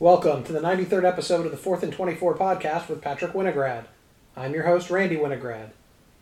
[0.00, 3.84] Welcome to the 93rd episode of the 4th and 24 podcast with Patrick Winograd.
[4.34, 5.72] I'm your host, Randy Winograd.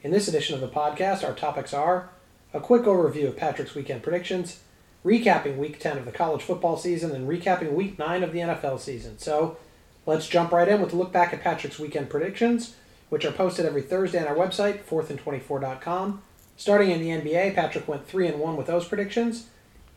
[0.02, 2.10] In this edition of the podcast, our topics are
[2.52, 4.58] a quick overview of Patrick's weekend predictions,
[5.04, 8.80] recapping week 10 of the college football season, and recapping week 9 of the NFL
[8.80, 9.16] season.
[9.16, 9.56] So
[10.06, 12.74] let's jump right in with a look back at Patrick's weekend predictions,
[13.10, 16.20] which are posted every Thursday on our website, 4thand24.com.
[16.56, 19.46] Starting in the NBA, Patrick went 3 and 1 with those predictions.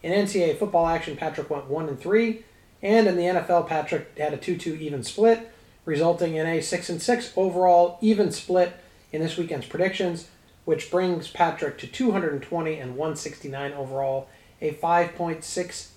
[0.04, 2.44] In NCAA football action, Patrick went 1 and 3
[2.82, 5.52] and in the NFL, Patrick had a 2 2 even split,
[5.86, 8.74] resulting in a 6 and 6 overall even split
[9.12, 10.28] in this weekend's predictions,
[10.66, 14.30] which brings Patrick to 220 and 169 overall,
[14.62, 15.88] a 5.6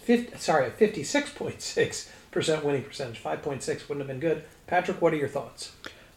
[0.00, 3.22] 50, sorry, a 56.6% winning percentage.
[3.22, 4.44] 5.6 wouldn't have been good.
[4.66, 5.72] Patrick, what are your thoughts?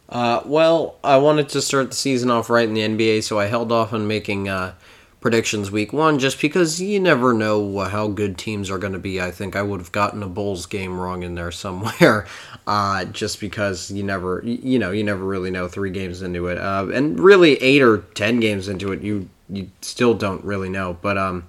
[0.08, 3.46] Uh, well, I wanted to start the season off right in the NBA, so I
[3.46, 4.74] held off on making uh,
[5.24, 9.22] predictions week one just because you never know how good teams are going to be.
[9.22, 12.26] I think I would have gotten a Bulls game wrong in there somewhere,
[12.66, 16.58] uh, just because you never, you know, you never really know three games into it,
[16.58, 20.98] uh, and really eight or ten games into it, you you still don't really know.
[21.00, 21.46] But um,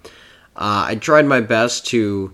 [0.55, 2.33] uh, I tried my best to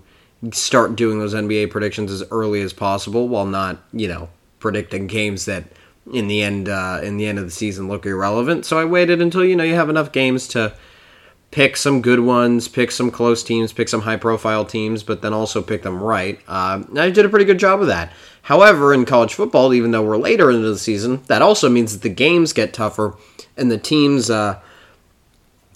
[0.52, 4.28] start doing those NBA predictions as early as possible, while not, you know,
[4.60, 5.64] predicting games that
[6.12, 8.64] in the end uh, in the end of the season look irrelevant.
[8.64, 10.72] So I waited until you know you have enough games to
[11.52, 15.34] pick some good ones, pick some close teams, pick some high profile teams, but then
[15.34, 16.40] also pick them right.
[16.48, 18.12] Uh, I did a pretty good job of that.
[18.40, 22.02] However, in college football, even though we're later into the season, that also means that
[22.02, 23.14] the games get tougher
[23.56, 24.60] and the teams uh,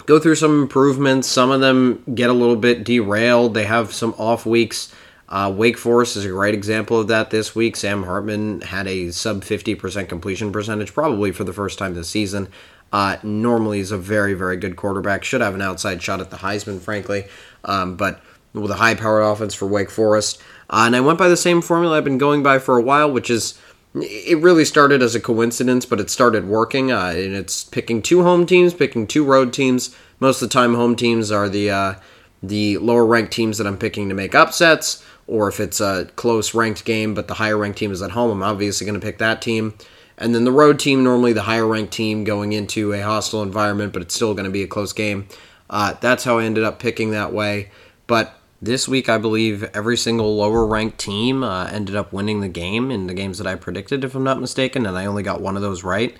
[0.07, 1.27] go through some improvements.
[1.27, 4.93] Some of them get a little bit derailed, they have some off weeks.
[5.29, 7.75] Uh, Wake Forest is a great example of that this week.
[7.75, 12.47] Sam Hartman had a sub 50% completion percentage, probably for the first time this season.
[12.91, 15.23] Uh, normally is a very, very good quarterback.
[15.23, 17.25] Should have an outside shot at the Heisman, frankly.
[17.65, 18.21] Um, but
[18.53, 20.41] with a high powered offense for Wake Forest.
[20.69, 23.11] Uh, and I went by the same formula I've been going by for a while,
[23.11, 23.59] which is
[23.95, 26.91] it really started as a coincidence, but it started working.
[26.91, 29.95] Uh, and it's picking two home teams, picking two road teams.
[30.19, 31.93] Most of the time, home teams are the uh,
[32.41, 36.53] the lower ranked teams that I'm picking to make upsets, or if it's a close
[36.53, 39.17] ranked game, but the higher ranked team is at home, I'm obviously going to pick
[39.17, 39.73] that team.
[40.17, 43.93] And then the road team, normally the higher ranked team going into a hostile environment,
[43.93, 45.27] but it's still going to be a close game.
[45.69, 47.69] Uh, that's how I ended up picking that way.
[48.07, 52.47] But this week, I believe every single lower ranked team uh, ended up winning the
[52.47, 55.41] game in the games that I predicted, if I'm not mistaken, and I only got
[55.41, 56.17] one of those right.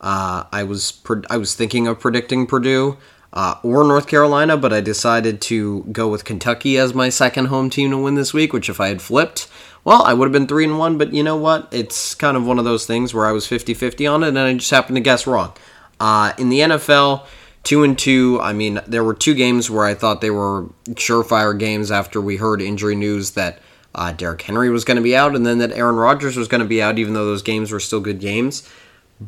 [0.00, 2.96] Uh, I was I was thinking of predicting Purdue
[3.32, 7.70] uh, or North Carolina, but I decided to go with Kentucky as my second home
[7.70, 8.52] team to win this week.
[8.52, 9.48] Which, if I had flipped,
[9.84, 11.68] well, I would have been 3 and 1, but you know what?
[11.70, 14.38] It's kind of one of those things where I was 50 50 on it and
[14.38, 15.52] I just happened to guess wrong.
[15.98, 17.26] Uh, in the NFL,
[17.62, 21.58] 2 and 2, I mean, there were two games where I thought they were surefire
[21.58, 23.58] games after we heard injury news that
[23.94, 26.62] uh, Derrick Henry was going to be out and then that Aaron Rodgers was going
[26.62, 28.68] to be out, even though those games were still good games.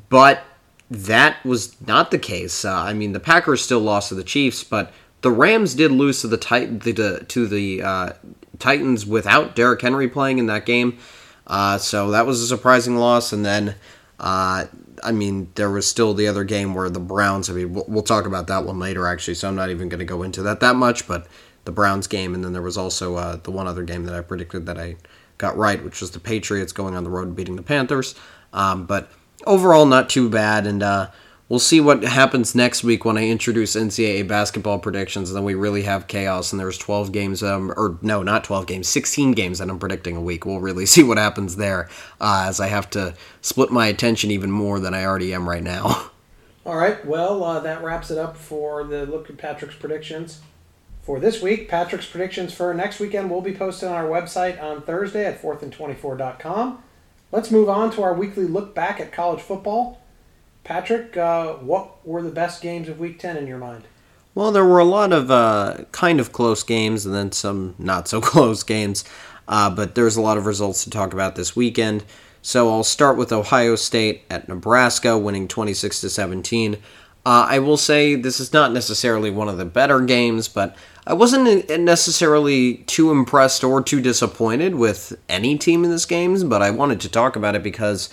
[0.08, 0.42] But
[0.92, 2.64] that was not the case.
[2.64, 4.92] Uh, I mean, the Packers still lost to the Chiefs, but
[5.22, 8.12] the Rams did lose to the the, to the uh,
[8.58, 10.98] Titans without Derrick Henry playing in that game.
[11.46, 13.32] Uh, so that was a surprising loss.
[13.32, 13.74] And then,
[14.20, 14.66] uh,
[15.02, 18.02] I mean, there was still the other game where the Browns, I mean, we'll, we'll
[18.02, 19.34] talk about that one later, actually.
[19.34, 21.08] So I'm not even going to go into that that much.
[21.08, 21.26] But
[21.64, 22.34] the Browns game.
[22.34, 24.96] And then there was also uh, the one other game that I predicted that I
[25.38, 28.14] got right, which was the Patriots going on the road and beating the Panthers.
[28.52, 29.10] Um, but
[29.46, 30.66] overall, not too bad.
[30.66, 31.10] And, uh,
[31.52, 35.52] we'll see what happens next week when I introduce NCAA basketball predictions, and then we
[35.52, 36.50] really have chaos.
[36.50, 40.16] And there's 12 games, um, or no, not 12 games, 16 games that I'm predicting
[40.16, 40.46] a week.
[40.46, 41.90] We'll really see what happens there,
[42.22, 45.62] uh, as I have to split my attention even more than I already am right
[45.62, 46.10] now.
[46.64, 50.40] All right, well, uh, that wraps it up for the look at Patrick's predictions
[51.02, 51.68] for this week.
[51.68, 56.82] Patrick's predictions for next weekend will be posted on our website on Thursday at 4thand24.com.
[57.32, 60.02] Let's move on to our weekly look back at college football.
[60.64, 63.84] Patrick, uh, what were the best games of Week 10 in your mind?
[64.34, 68.06] Well, there were a lot of uh, kind of close games and then some not
[68.06, 69.04] so close games,
[69.48, 72.04] uh, but there's a lot of results to talk about this weekend.
[72.42, 76.74] So I'll start with Ohio State at Nebraska, winning 26 to 17.
[76.74, 76.78] Uh,
[77.24, 81.68] I will say this is not necessarily one of the better games, but I wasn't
[81.80, 86.48] necessarily too impressed or too disappointed with any team in this game.
[86.48, 88.08] But I wanted to talk about it because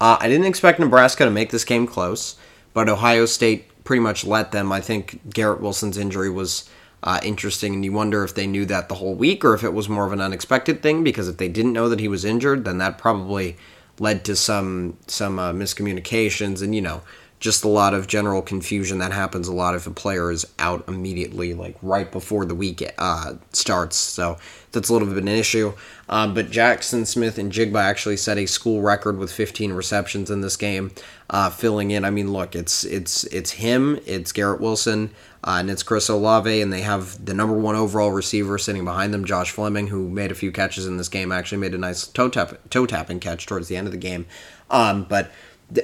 [0.00, 2.36] uh, I didn't expect Nebraska to make this game close,
[2.74, 4.72] but Ohio State pretty much let them.
[4.72, 6.68] I think Garrett Wilson's injury was
[7.02, 9.72] uh, interesting, and you wonder if they knew that the whole week or if it
[9.72, 11.02] was more of an unexpected thing.
[11.02, 13.56] Because if they didn't know that he was injured, then that probably
[13.98, 17.02] led to some some uh, miscommunications, and you know
[17.44, 20.82] just a lot of general confusion that happens a lot if a player is out
[20.88, 23.98] immediately, like right before the week uh, starts.
[23.98, 24.38] So
[24.72, 25.74] that's a little bit of an issue.
[26.08, 30.92] Um, but Jaxon Smith-Njigba actually set a school record with 15 receptions in this game,
[31.28, 32.06] uh, filling in.
[32.06, 35.10] I mean, look, it's it's it's him, it's Garrett Wilson,
[35.46, 39.12] uh, and it's Chris Olave, and they have the number one overall receiver sitting behind
[39.12, 41.30] them, Josh Fleming, who made a few catches in this game.
[41.30, 44.24] Actually, made a nice toe tap toe tapping catch towards the end of the game.
[44.70, 45.30] Um, but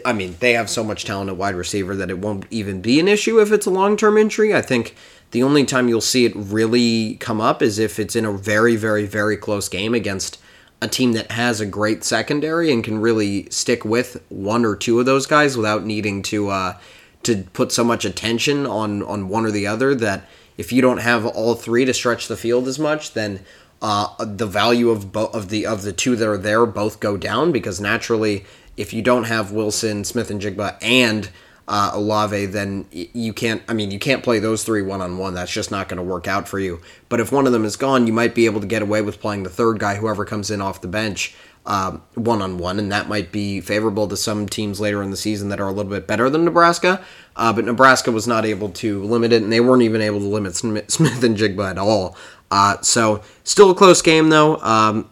[0.05, 3.01] I mean, they have so much talent at wide receiver that it won't even be
[3.01, 4.55] an issue if it's a long term injury.
[4.55, 4.95] I think
[5.31, 8.77] the only time you'll see it really come up is if it's in a very,
[8.77, 10.39] very, very close game against
[10.83, 14.99] a team that has a great secondary and can really stick with one or two
[14.99, 16.79] of those guys without needing to uh,
[17.23, 19.95] to put so much attention on on one or the other.
[19.95, 20.27] That
[20.57, 23.41] if you don't have all three to stretch the field as much, then
[23.83, 27.17] uh, the value of both of the of the two that are there both go
[27.17, 28.45] down because naturally
[28.77, 31.31] if you don't have Wilson, Smith-Njigba, and
[31.69, 33.63] uh, Olave, then you can't.
[33.69, 35.35] I mean, you can't play those three one on one.
[35.35, 36.81] That's just not going to work out for you.
[37.09, 39.21] But if one of them is gone, you might be able to get away with
[39.21, 41.35] playing the third guy, whoever comes in off the bench,
[41.65, 45.49] one on one, and that might be favorable to some teams later in the season
[45.51, 47.05] that are a little bit better than Nebraska.
[47.37, 50.27] Uh, but Nebraska was not able to limit it, and they weren't even able to
[50.27, 52.17] limit Smith-Njigba at all.
[52.51, 55.09] Uh, so still a close game though, um,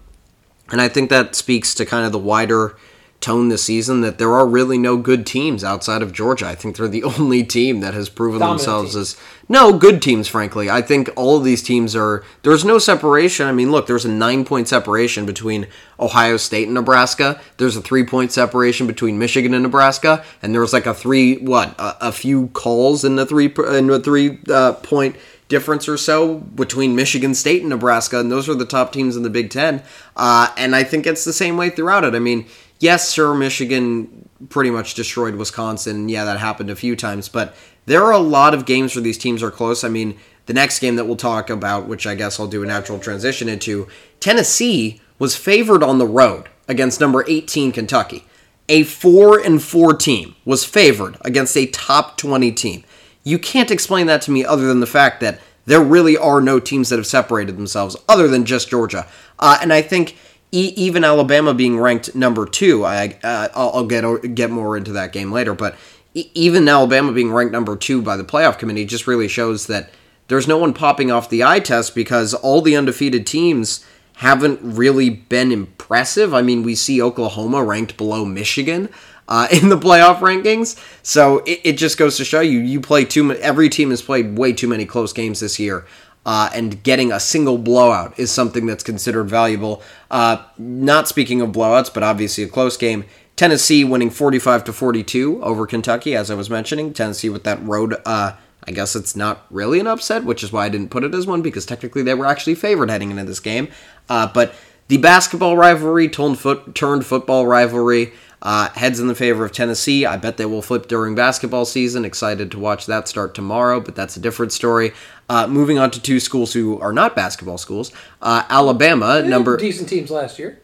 [0.72, 2.76] and I think that speaks to kind of the wider
[3.20, 6.46] tone this season that there are really no good teams outside of Georgia.
[6.46, 9.00] I think they're the only team that has proven Dominant themselves team.
[9.00, 9.16] as
[9.48, 10.28] no good teams.
[10.28, 12.24] Frankly, I think all of these teams are.
[12.42, 13.46] There's no separation.
[13.46, 15.66] I mean, look, there's a nine point separation between
[15.98, 17.40] Ohio State and Nebraska.
[17.56, 21.38] There's a three point separation between Michigan and Nebraska, and there was like a three
[21.38, 25.16] what a, a few calls in the three in the three uh, point
[25.48, 29.22] difference or so between Michigan State and Nebraska, and those are the top teams in
[29.22, 29.82] the Big Ten.
[30.14, 32.14] Uh, and I think it's the same way throughout it.
[32.14, 32.46] I mean,
[32.78, 36.08] yes, sure, Michigan pretty much destroyed Wisconsin.
[36.08, 37.54] Yeah, that happened a few times, but
[37.86, 39.82] there are a lot of games where these teams are close.
[39.82, 42.66] I mean, the next game that we'll talk about, which I guess I'll do a
[42.66, 43.88] natural transition into,
[44.20, 48.24] Tennessee was favored on the road against number 18 Kentucky.
[48.68, 52.84] A 4 and 4 team was favored against a top 20 team.
[53.24, 56.60] You can't explain that to me other than the fact that there really are no
[56.60, 59.06] teams that have separated themselves other than just Georgia.
[59.38, 60.16] Uh, and I think
[60.52, 65.12] e- even Alabama being ranked number two, I uh, I'll, get get more into that
[65.12, 65.76] game later, but
[66.14, 69.90] e- even Alabama being ranked number two by the playoff committee just really shows that
[70.28, 73.84] there's no one popping off the eye test because all the undefeated teams
[74.16, 76.34] haven't really been impressive.
[76.34, 78.88] I mean, we see Oklahoma ranked below Michigan.
[79.30, 83.04] Uh, in the playoff rankings, so it, it just goes to show you you play
[83.04, 83.30] too.
[83.32, 85.84] Every team has played way too many close games this year,
[86.28, 89.82] uh, and getting a single blowout is something that's considered valuable.
[90.10, 93.06] Uh, not speaking of blowouts, but obviously a close game.
[93.34, 96.92] Tennessee winning 45 to 42 over Kentucky, as I was mentioning.
[96.92, 97.96] Tennessee with that road.
[98.04, 98.32] Uh,
[98.66, 101.26] I guess it's not really an upset, which is why I didn't put it as
[101.26, 103.68] one because technically they were actually favored heading into this game.
[104.10, 104.54] Uh, but
[104.88, 108.12] the basketball rivalry turned, foot, turned football rivalry.
[108.40, 110.06] Uh, heads in the favor of Tennessee.
[110.06, 112.04] I bet they will flip during basketball season.
[112.04, 114.92] Excited to watch that start tomorrow, but that's a different story.
[115.28, 117.90] Uh, moving on to two schools who are not basketball schools.
[118.22, 120.60] Uh, Alabama, number decent teams last year.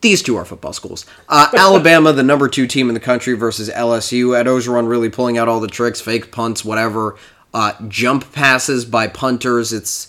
[0.00, 1.04] These two are football schools.
[1.28, 4.38] Uh, Alabama, the number two team in the country, versus LSU.
[4.38, 7.16] Ed Orgeron really pulling out all the tricks, fake punts, whatever,
[7.52, 9.72] uh, jump passes by punters.
[9.72, 10.06] It's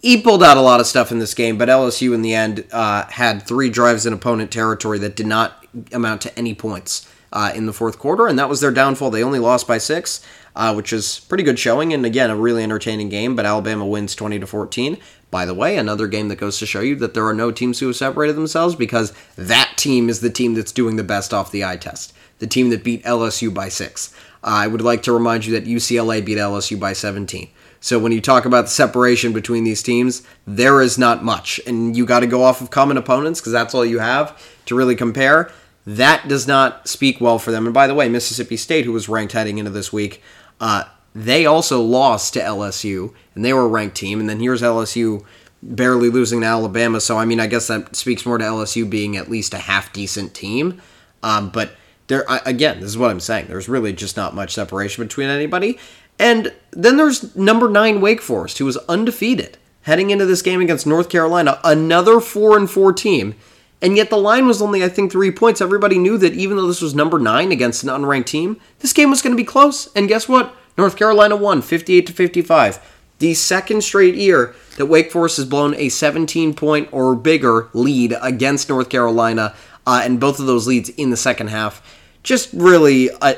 [0.00, 2.64] he pulled out a lot of stuff in this game, but LSU in the end
[2.72, 7.52] uh, had three drives in opponent territory that did not amount to any points uh,
[7.54, 9.10] in the fourth quarter, and that was their downfall.
[9.10, 10.24] They only lost by six,
[10.56, 13.36] uh, which is pretty good showing, and again, a really entertaining game.
[13.36, 14.98] But Alabama wins twenty to fourteen.
[15.30, 17.80] By the way, another game that goes to show you that there are no teams
[17.80, 21.52] who have separated themselves because that team is the team that's doing the best off
[21.52, 22.14] the eye test.
[22.38, 24.14] The team that beat LSU by six.
[24.42, 27.50] Uh, I would like to remind you that UCLA beat LSU by 17.
[27.80, 31.60] So when you talk about the separation between these teams, there is not much.
[31.66, 34.74] And you got to go off of common opponents because that's all you have to
[34.74, 35.50] really compare.
[35.86, 37.66] That does not speak well for them.
[37.66, 40.22] And by the way, Mississippi State, who was ranked heading into this week,
[40.60, 44.20] uh, they also lost to LSU, and they were a ranked team.
[44.20, 45.24] And then here's LSU
[45.62, 47.00] barely losing to Alabama.
[47.00, 49.92] So, I mean, I guess that speaks more to LSU being at least a half
[49.92, 50.80] decent team.
[51.22, 51.72] Um, but
[52.06, 53.46] there, again, this is what I'm saying.
[53.48, 55.78] There's really just not much separation between anybody.
[56.18, 59.58] And then there's number nine Wake Forest, who was undefeated
[59.88, 63.34] heading into this game against North Carolina, another four and four team.
[63.80, 65.62] And yet the line was only, I think, three points.
[65.62, 69.08] Everybody knew that even though this was number nine against an unranked team, this game
[69.08, 69.90] was going to be close.
[69.94, 70.54] And guess what?
[70.76, 72.96] North Carolina won 58 to 55.
[73.18, 78.14] The second straight year that Wake Forest has blown a 17 point or bigger lead
[78.20, 79.54] against North Carolina,
[79.86, 81.82] uh, and both of those leads in the second half.
[82.22, 83.34] Just really, uh,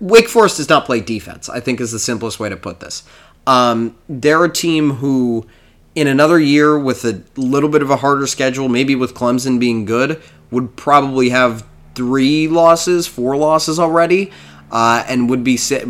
[0.00, 1.48] Wake Forest does not play defense.
[1.48, 3.02] I think is the simplest way to put this.
[3.46, 5.46] Um, they're a team who,
[5.94, 9.84] in another year with a little bit of a harder schedule, maybe with Clemson being
[9.84, 10.20] good,
[10.50, 14.30] would probably have three losses, four losses already
[14.70, 15.84] uh, and would be sit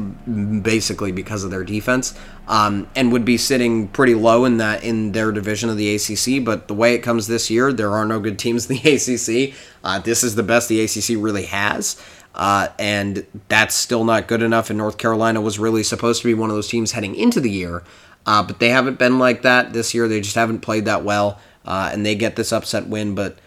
[0.63, 2.15] basically because of their defense,
[2.47, 6.45] um, and would be sitting pretty low in that in their division of the ACC.
[6.45, 9.57] But the way it comes this year, there are no good teams in the ACC.
[9.83, 12.01] Uh, this is the best the ACC really has.
[12.39, 14.71] Uh, and that's still not good enough.
[14.71, 17.51] And North Carolina was really supposed to be one of those teams heading into the
[17.51, 17.83] year,
[18.27, 20.07] uh, but they haven't been like that this year.
[20.07, 23.17] They just haven't played that well, uh, and they get this upset win.
[23.17, 23.39] But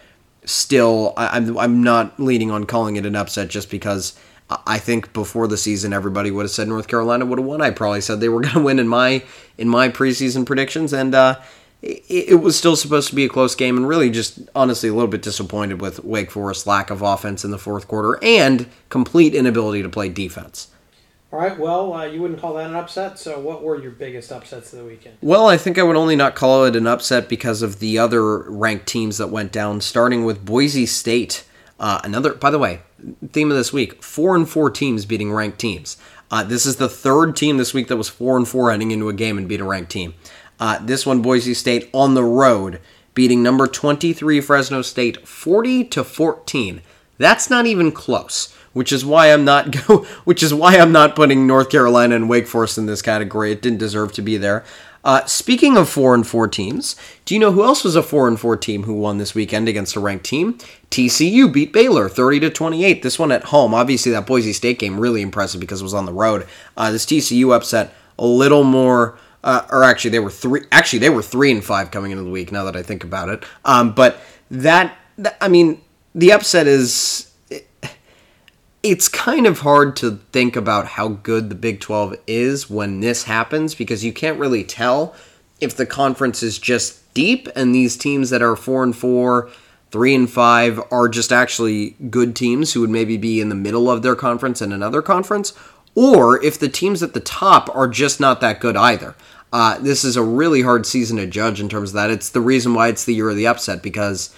[0.44, 4.18] still, I, I'm I'm not leaning on calling it an upset just because
[4.66, 7.62] I think before the season, everybody would have said North Carolina would have won.
[7.62, 9.24] I probably said they were going to win in my
[9.56, 11.40] in my preseason predictions, and uh,
[11.82, 13.76] it, it, was still supposed to be a close game.
[13.76, 17.50] And really, just honestly, a little bit disappointed with Wake Forest's lack of offense in
[17.50, 20.68] the fourth quarter and complete inability to play defense.
[21.32, 21.58] All right.
[21.58, 23.18] Well, uh, you wouldn't call that an upset.
[23.18, 25.16] So, what were your biggest upsets of the weekend?
[25.22, 28.38] Well, I think I would only not call it an upset because of the other
[28.38, 31.44] ranked teams that went down, starting with Boise State.
[31.80, 32.80] Uh, another, by the way,
[33.32, 35.96] theme of this week: four and four teams beating ranked teams.
[36.30, 39.08] Uh, this is the third team this week that was four and four heading into
[39.08, 40.14] a game and beat a ranked team.
[40.62, 42.78] Uh, this one, Boise State on the road,
[43.14, 46.82] beating number 23 Fresno State 40 to 14.
[47.18, 51.16] That's not even close, which is why I'm not go, which is why I'm not
[51.16, 53.50] putting North Carolina and Wake Forest in this category.
[53.50, 54.64] It didn't deserve to be there.
[55.02, 58.28] Uh, speaking of four and four teams, do you know who else was a four
[58.28, 60.58] and four team who won this weekend against a ranked team?
[60.92, 63.02] TCU beat Baylor thirty to twenty eight.
[63.02, 63.74] This one at home.
[63.74, 66.46] Obviously, that Boise State game really impressive because it was on the road.
[66.76, 69.18] Uh, this TCU upset a little more.
[69.44, 70.62] Uh, or actually, they were three.
[70.70, 72.52] Actually, they were three and five coming into the week.
[72.52, 74.20] Now that I think about it, um, but
[74.50, 75.80] that, that I mean,
[76.14, 77.32] the upset is
[78.82, 83.24] it's kind of hard to think about how good the Big 12 is when this
[83.24, 85.14] happens because you can't really tell
[85.60, 89.48] if the conference is just deep and these teams that are 4 and 4,
[89.92, 93.88] 3 and 5 are just actually good teams who would maybe be in the middle
[93.88, 95.52] of their conference in another conference
[95.94, 99.14] or if the teams at the top are just not that good either.
[99.52, 102.10] Uh, this is a really hard season to judge in terms of that.
[102.10, 104.34] It's the reason why it's the year of the upset because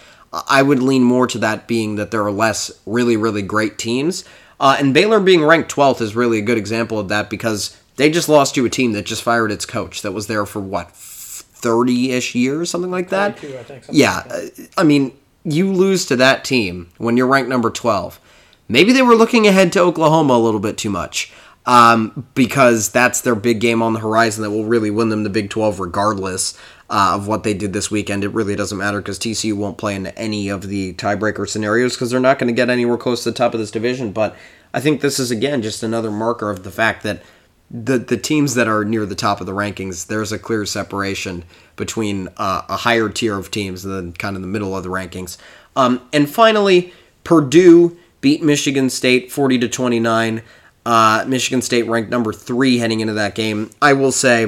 [0.49, 4.25] I would lean more to that being that there are less really, really great teams.
[4.59, 8.11] Uh, and Baylor being ranked 12th is really a good example of that because they
[8.11, 10.91] just lost to a team that just fired its coach that was there for what,
[10.93, 13.37] 30 ish years, something like that?
[13.37, 14.17] I think, yeah.
[14.17, 14.59] Like that.
[14.59, 15.13] Uh, I mean,
[15.45, 18.19] you lose to that team when you're ranked number 12.
[18.67, 21.33] Maybe they were looking ahead to Oklahoma a little bit too much
[21.67, 25.31] um, because that's their big game on the horizon that will really win them the
[25.31, 26.59] Big 12 regardless
[26.91, 28.25] uh, of what they did this weekend.
[28.25, 32.11] It really doesn't matter because TCU won't play in any of the tiebreaker scenarios because
[32.11, 34.13] they're not going to get anywhere close to the top of this division.
[34.13, 34.37] But
[34.75, 37.23] I think this is, again, just another marker of the fact that
[37.71, 41.45] the, the teams that are near the top of the rankings, there's a clear separation
[41.77, 44.91] between uh, a higher tier of teams and then kind of the middle of the
[44.91, 45.39] rankings.
[45.75, 46.93] Um, and finally,
[47.25, 50.43] Purdue beat Michigan State 40 to 29.
[50.87, 53.71] Uh, Michigan State ranked number three heading into that game.
[53.81, 54.47] I will say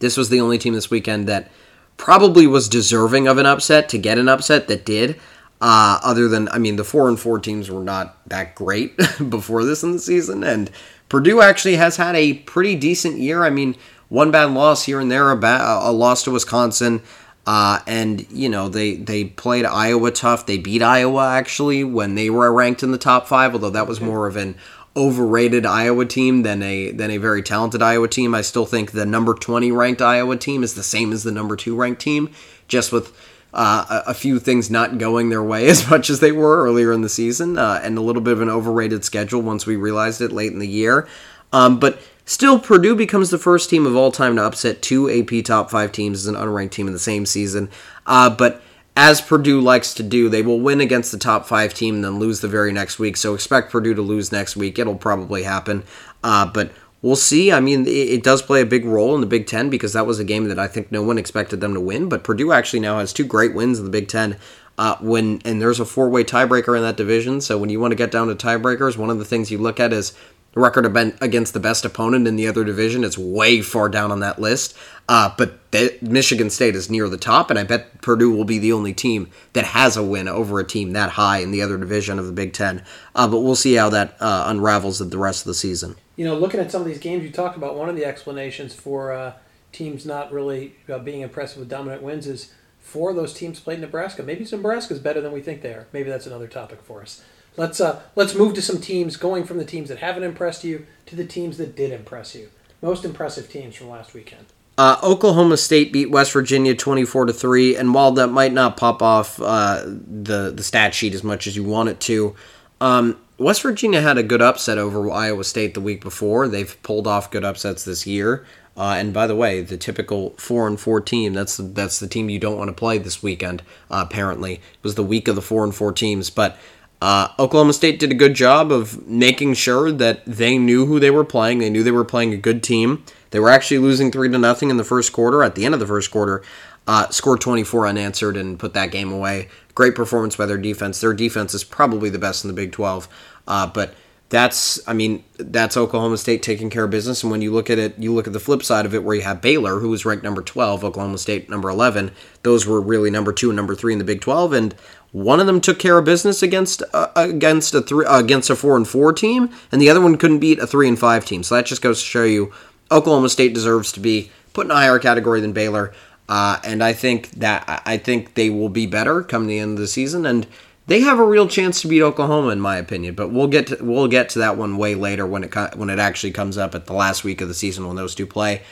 [0.00, 1.50] this was the only team this weekend that
[1.96, 5.18] probably was deserving of an upset to get an upset that did.
[5.60, 8.96] Uh, other than, I mean, the four and four teams were not that great
[9.28, 10.68] before this in the season, and
[11.08, 13.44] Purdue actually has had a pretty decent year.
[13.44, 13.76] I mean,
[14.08, 17.00] one bad loss here and there, a, bad, a loss to Wisconsin,
[17.46, 20.46] uh, and you know they they played Iowa tough.
[20.46, 24.00] They beat Iowa actually when they were ranked in the top five, although that was
[24.00, 24.56] more of an
[24.96, 28.34] overrated Iowa team than a than a very talented Iowa team.
[28.34, 31.56] I still think the number 20 ranked Iowa team is the same as the number
[31.56, 32.30] 2 ranked team
[32.68, 33.16] just with
[33.54, 36.92] uh, a, a, few things not going their way as much as they were earlier
[36.92, 40.20] in the season uh, and a little bit of an overrated schedule once we realized
[40.20, 41.06] it late in the year.
[41.52, 45.44] Um, but still, Purdue becomes the first team of all time to upset two AP
[45.44, 47.68] top 5 teams as an unranked team in the same season.
[48.06, 48.62] Uh, but
[48.96, 52.18] as Purdue likes to do, they will win against the top five team and then
[52.18, 53.16] lose the very next week.
[53.16, 54.78] So expect Purdue to lose next week.
[54.78, 55.84] It'll probably happen.
[56.22, 57.50] Uh, but we'll see.
[57.50, 60.06] I mean, it, it, does play a big role in the Big Ten because that
[60.06, 62.08] was a game that I think no one expected them to win.
[62.08, 64.36] But Purdue actually now has two great wins in the Big Ten.
[64.78, 67.40] Uh, when and there's a four way tiebreaker in that division.
[67.40, 69.78] So when you want to get down to tiebreakers, one of the things you look
[69.78, 70.14] at is
[70.54, 70.84] record
[71.20, 73.04] against the best opponent in the other division.
[73.04, 74.76] It's way far down on that list.
[75.08, 75.58] Uh, but
[76.02, 79.30] Michigan State is near the top, and I bet Purdue will be the only team
[79.54, 82.32] that has a win over a team that high in the other division of the
[82.32, 82.84] Big Ten.
[83.14, 85.96] Uh, but we'll see how that uh, unravels the rest of the season.
[86.16, 88.74] You know, looking at some of these games, you talked about one of the explanations
[88.74, 89.32] for uh,
[89.72, 93.80] teams not really uh, being impressive with dominant wins is four of those teams played
[93.80, 94.22] Nebraska.
[94.22, 95.86] Maybe Nebraska is better than we think they are.
[95.92, 97.22] Maybe that's another topic for us.
[97.56, 100.86] Let's uh, let's move to some teams going from the teams that haven't impressed you
[101.06, 102.50] to the teams that did impress you.
[102.80, 104.46] Most impressive teams from last weekend.
[104.78, 108.76] Uh, Oklahoma State beat West Virginia twenty four to three, and while that might not
[108.76, 112.34] pop off uh, the the stat sheet as much as you want it to,
[112.80, 116.48] um, West Virginia had a good upset over Iowa State the week before.
[116.48, 118.46] They've pulled off good upsets this year.
[118.74, 122.06] Uh, and by the way, the typical four and four team that's the, that's the
[122.06, 123.60] team you don't want to play this weekend.
[123.90, 126.56] Uh, apparently, it was the week of the four and four teams, but.
[127.02, 131.10] Uh, Oklahoma State did a good job of making sure that they knew who they
[131.10, 131.58] were playing.
[131.58, 133.02] They knew they were playing a good team.
[133.32, 135.42] They were actually losing three to nothing in the first quarter.
[135.42, 136.44] At the end of the first quarter,
[136.86, 139.48] uh, scored 24 unanswered and put that game away.
[139.74, 141.00] Great performance by their defense.
[141.00, 143.08] Their defense is probably the best in the Big 12.
[143.48, 143.94] Uh, but
[144.28, 147.24] that's, I mean, that's Oklahoma State taking care of business.
[147.24, 149.16] And when you look at it, you look at the flip side of it, where
[149.16, 152.12] you have Baylor, who was ranked number 12, Oklahoma State number 11.
[152.44, 154.52] Those were really number two and number three in the Big 12.
[154.52, 154.74] And
[155.12, 158.56] one of them took care of business against uh, against a three uh, against a
[158.56, 161.42] four and four team, and the other one couldn't beat a three and five team.
[161.42, 162.52] So that just goes to show you
[162.90, 165.92] Oklahoma State deserves to be put in a higher category than Baylor.
[166.28, 169.78] Uh, and I think that I think they will be better come the end of
[169.78, 170.46] the season, and
[170.86, 173.14] they have a real chance to beat Oklahoma, in my opinion.
[173.14, 175.98] But we'll get to, we'll get to that one way later when it when it
[175.98, 178.62] actually comes up at the last week of the season when those two play.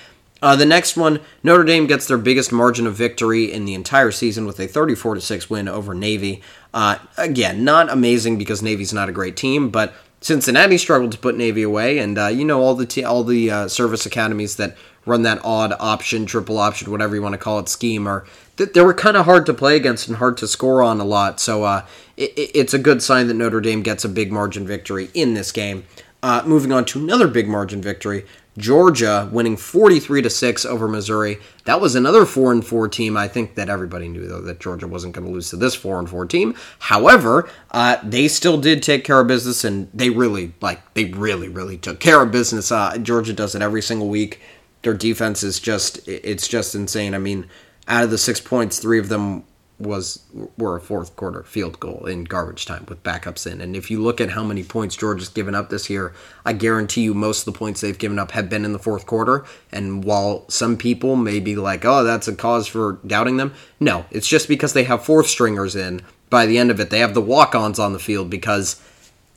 [0.43, 4.11] Uh, the next one, Notre Dame gets their biggest margin of victory in the entire
[4.11, 6.43] season with a 34 to six win over Navy.
[6.73, 11.37] Uh, again, not amazing because Navy's not a great team, but Cincinnati struggled to put
[11.37, 14.77] Navy away, and uh, you know all the t- all the uh, service academies that
[15.07, 18.83] run that odd option, triple option, whatever you want to call it, scheme are they
[18.83, 21.41] were kind of hard to play against and hard to score on a lot.
[21.41, 21.87] So uh,
[22.19, 25.51] it, it's a good sign that Notre Dame gets a big margin victory in this
[25.51, 25.85] game.
[26.23, 28.27] Uh, moving on to another big margin victory,
[28.59, 31.39] Georgia winning 43 to 6 over Missouri.
[31.65, 33.17] That was another 4 and 4 team.
[33.17, 36.01] I think that everybody knew though that Georgia wasn't going to lose to this 4
[36.01, 36.55] and 4 team.
[36.81, 41.49] However, uh, they still did take care of business and they really like they really
[41.49, 42.73] really took care of business.
[42.73, 44.41] Uh, Georgia does it every single week.
[44.83, 47.15] Their defense is just it's just insane.
[47.15, 47.49] I mean,
[47.87, 49.45] out of the 6 points, 3 of them
[49.81, 50.21] was
[50.59, 53.61] were a fourth quarter field goal in garbage time with backups in.
[53.61, 56.13] And if you look at how many points Georgia's given up this year,
[56.45, 59.07] I guarantee you most of the points they've given up have been in the fourth
[59.07, 59.45] quarter.
[59.73, 64.05] And while some people may be like, "Oh, that's a cause for doubting them," no,
[64.11, 66.03] it's just because they have fourth stringers in.
[66.29, 68.77] By the end of it, they have the walk-ons on the field because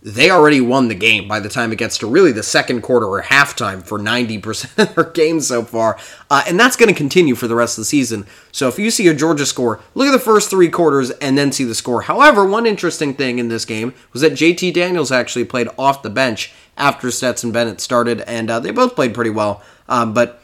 [0.06, 3.08] they already won the game by the time it gets to really the second quarter
[3.08, 5.98] or halftime for 90% of their games so far.
[6.30, 8.28] Uh, and that's going to continue for the rest of the season.
[8.52, 11.54] So if you see a Georgia score, look at the first three quarters and then
[11.54, 12.02] see the score.
[12.02, 16.10] However, one interesting thing in this game was that JT Daniels actually played off the
[16.10, 19.64] bench after Stetson Bennett started, and uh, they both played pretty well.
[19.88, 20.42] Um, but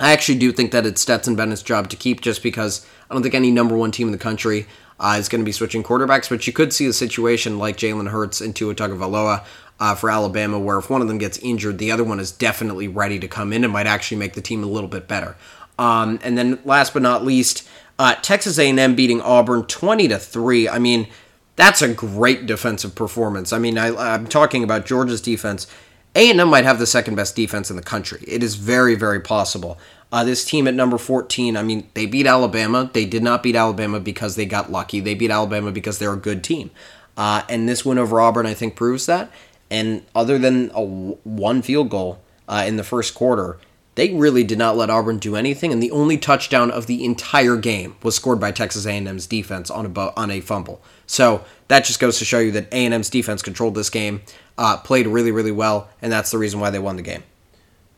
[0.00, 3.22] I actually do think that it's Stetson Bennett's job to keep just because I don't
[3.22, 4.66] think any number one team in the country
[5.00, 8.10] uh, is going to be switching quarterbacks, but you could see a situation like Jalen
[8.10, 9.44] Hurts and Tua Tagovailoa
[9.80, 12.86] uh, for Alabama, where if one of them gets injured, the other one is definitely
[12.86, 15.36] ready to come in and might actually make the team a little bit better.
[15.78, 17.66] Um, and then last but not least,
[17.98, 20.68] uh, Texas A&M beating Auburn 20 to three.
[20.68, 21.08] I mean,
[21.56, 23.54] that's a great defensive performance.
[23.54, 25.66] I mean, I, I'm talking about Georgia's defense.
[26.14, 28.22] A&M might have the second best defense in the country.
[28.26, 29.78] It is very, very possible.
[30.12, 32.90] Uh, this team at number 14, I mean, they beat Alabama.
[32.92, 35.00] They did not beat Alabama because they got lucky.
[35.00, 36.70] They beat Alabama because they're a good team.
[37.16, 39.30] Uh, and this win over Auburn, I think, proves that.
[39.70, 43.58] And other than a one field goal uh, in the first quarter,
[43.94, 45.72] they really did not let Auburn do anything.
[45.72, 49.86] And the only touchdown of the entire game was scored by Texas A&M's defense on
[49.86, 50.80] a on a fumble.
[51.06, 54.22] So that just goes to show you that A&M's defense controlled this game,
[54.58, 57.22] uh, played really, really well, and that's the reason why they won the game.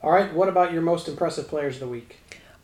[0.03, 2.19] All right, what about your most impressive players of the week?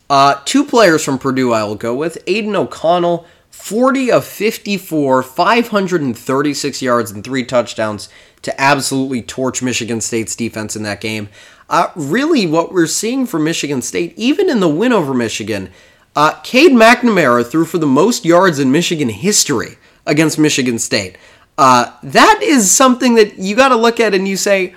[0.09, 2.17] Uh, two players from Purdue I will go with.
[2.27, 8.09] Aidan O'Connell, 40 of 54, 536 yards and three touchdowns
[8.41, 11.29] to absolutely torch Michigan State's defense in that game.
[11.69, 15.69] Uh, really, what we're seeing from Michigan State, even in the win over Michigan,
[16.17, 21.17] uh, Cade McNamara threw for the most yards in Michigan history against Michigan State.
[21.57, 24.75] Uh, that is something that you got to look at and you say,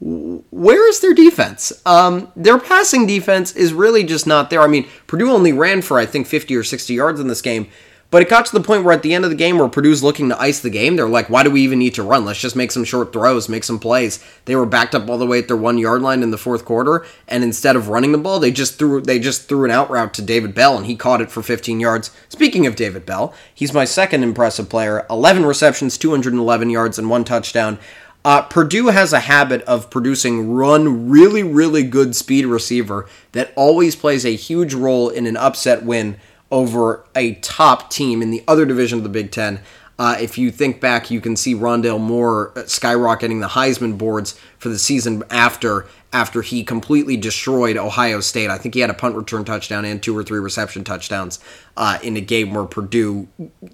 [0.00, 1.72] where is their defense?
[1.86, 4.60] Um, their passing defense is really just not there.
[4.60, 7.68] I mean, Purdue only ran for, I think, 50 or 60 yards in this game,
[8.10, 10.04] but it got to the point where at the end of the game where Purdue's
[10.04, 12.24] looking to ice the game, they're like, why do we even need to run?
[12.24, 14.24] Let's just make some short throws, make some plays.
[14.44, 16.64] They were backed up all the way at their one yard line in the fourth
[16.64, 19.90] quarter, and instead of running the ball, they just threw they just threw an out
[19.90, 22.12] route to David Bell, and he caught it for 15 yards.
[22.28, 25.06] Speaking of David Bell, he's my second impressive player.
[25.10, 27.80] 11 receptions, 211 yards, and one touchdown.
[28.24, 33.94] Uh, Purdue has a habit of producing run really, really good speed receiver that always
[33.94, 36.16] plays a huge role in an upset win
[36.50, 39.60] over a top team in the other division of the Big Ten.
[39.98, 44.38] Uh, if you think back, you can see Rondale Moore uh, skyrocketing the Heisman boards
[44.58, 48.48] for the season after after he completely destroyed Ohio State.
[48.48, 51.40] I think he had a punt return touchdown and two or three reception touchdowns
[51.76, 53.26] uh, in a game where Purdue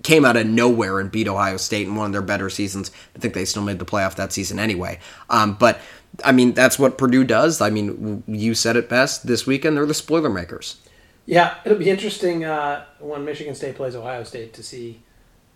[0.02, 2.90] came out of nowhere and beat Ohio State in one of their better seasons.
[3.14, 4.98] I think they still made the playoff that season anyway.
[5.28, 5.80] Um, but
[6.24, 7.60] I mean, that's what Purdue does.
[7.60, 9.76] I mean, you said it best this weekend.
[9.76, 10.80] They're the spoiler makers.
[11.26, 15.02] Yeah, it'll be interesting uh, when Michigan State plays Ohio State to see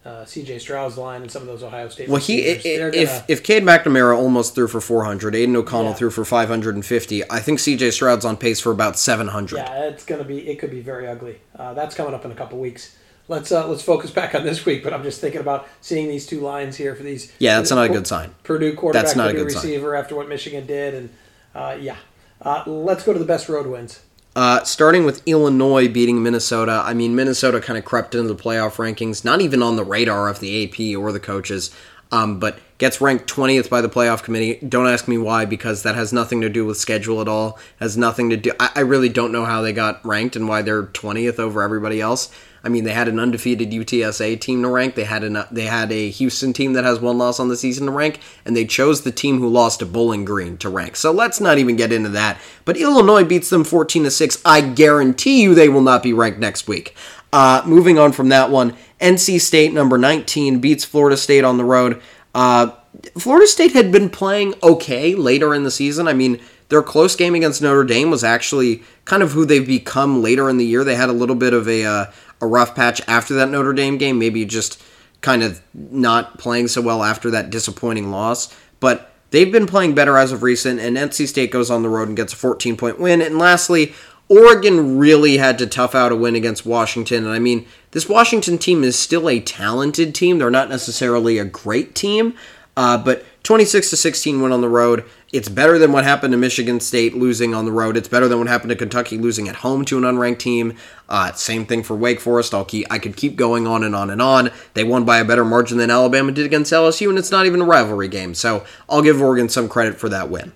[0.04, 0.58] uh, C.J.
[0.58, 2.08] Stroud's line and some of those Ohio State.
[2.08, 5.96] Well, he if gonna- if Cade McNamara almost threw for 400, Aidan O'Connell Yeah.
[5.96, 7.22] threw for 550.
[7.30, 7.90] I think C.J.
[7.90, 9.56] Stroud's on pace for about 700.
[9.56, 11.40] yeah, it's gonna be it could be very ugly.
[11.58, 12.94] Uh, that's coming up in a couple weeks.
[13.28, 14.84] Let's uh, let's focus back on this week.
[14.84, 17.32] But I'm just thinking about seeing these two lines here for these.
[17.38, 18.34] Yeah, that's not a good sign.
[18.42, 19.62] Purdue quarterback, That's not a Purdue good sign.
[19.62, 21.08] receiver after what Michigan did, and
[21.54, 21.96] uh, yeah.
[22.42, 24.00] Uh, let's go to the best road wins.
[24.36, 26.82] Uh, starting with Illinois beating Minnesota.
[26.84, 30.28] I mean, Minnesota kind of crept into the playoff rankings, not even on the radar
[30.28, 31.70] of the AP or the coaches,
[32.10, 34.58] um, but gets ranked 20th by the playoff committee.
[34.66, 37.60] Don't ask me why, because that has nothing to do with schedule at all.
[37.78, 38.50] Has nothing to do.
[38.58, 42.00] I, I really don't know how they got ranked and why they're 20th over everybody
[42.00, 42.28] else.
[42.64, 44.94] I mean, they had an undefeated UTSA team to rank.
[44.94, 47.86] They had an they had a Houston team that has one loss on the season
[47.86, 50.96] to rank, and they chose the team who lost to Bowling Green to rank.
[50.96, 52.38] So let's not even get into that.
[52.64, 54.40] But Illinois beats them 14 to six.
[54.44, 56.96] I guarantee you they will not be ranked next week.
[57.32, 61.64] Uh, moving on from that one, NC State number 19 beats Florida State on the
[61.64, 62.00] road.
[62.34, 62.70] Uh,
[63.18, 66.08] Florida State had been playing okay later in the season.
[66.08, 70.22] I mean, their close game against Notre Dame was actually kind of who they've become
[70.22, 70.84] later in the year.
[70.84, 72.06] They had a little bit of a uh,
[72.40, 74.82] a rough patch after that Notre Dame game, maybe just
[75.20, 78.54] kind of not playing so well after that disappointing loss.
[78.80, 82.08] But they've been playing better as of recent, and NC State goes on the road
[82.08, 83.22] and gets a 14 point win.
[83.22, 83.94] And lastly,
[84.28, 87.24] Oregon really had to tough out a win against Washington.
[87.24, 90.38] And I mean, this Washington team is still a talented team.
[90.38, 92.34] They're not necessarily a great team,
[92.76, 95.04] uh, but 26 to 16 win on the road.
[95.32, 97.96] It's better than what happened to Michigan State losing on the road.
[97.96, 100.76] It's better than what happened to Kentucky losing at home to an unranked team.
[101.08, 102.54] Uh, same thing for Wake Forest.
[102.54, 104.50] I'll keep, I could keep going on and on and on.
[104.74, 107.60] They won by a better margin than Alabama did against LSU, and it's not even
[107.62, 108.34] a rivalry game.
[108.34, 110.52] So I'll give Oregon some credit for that win.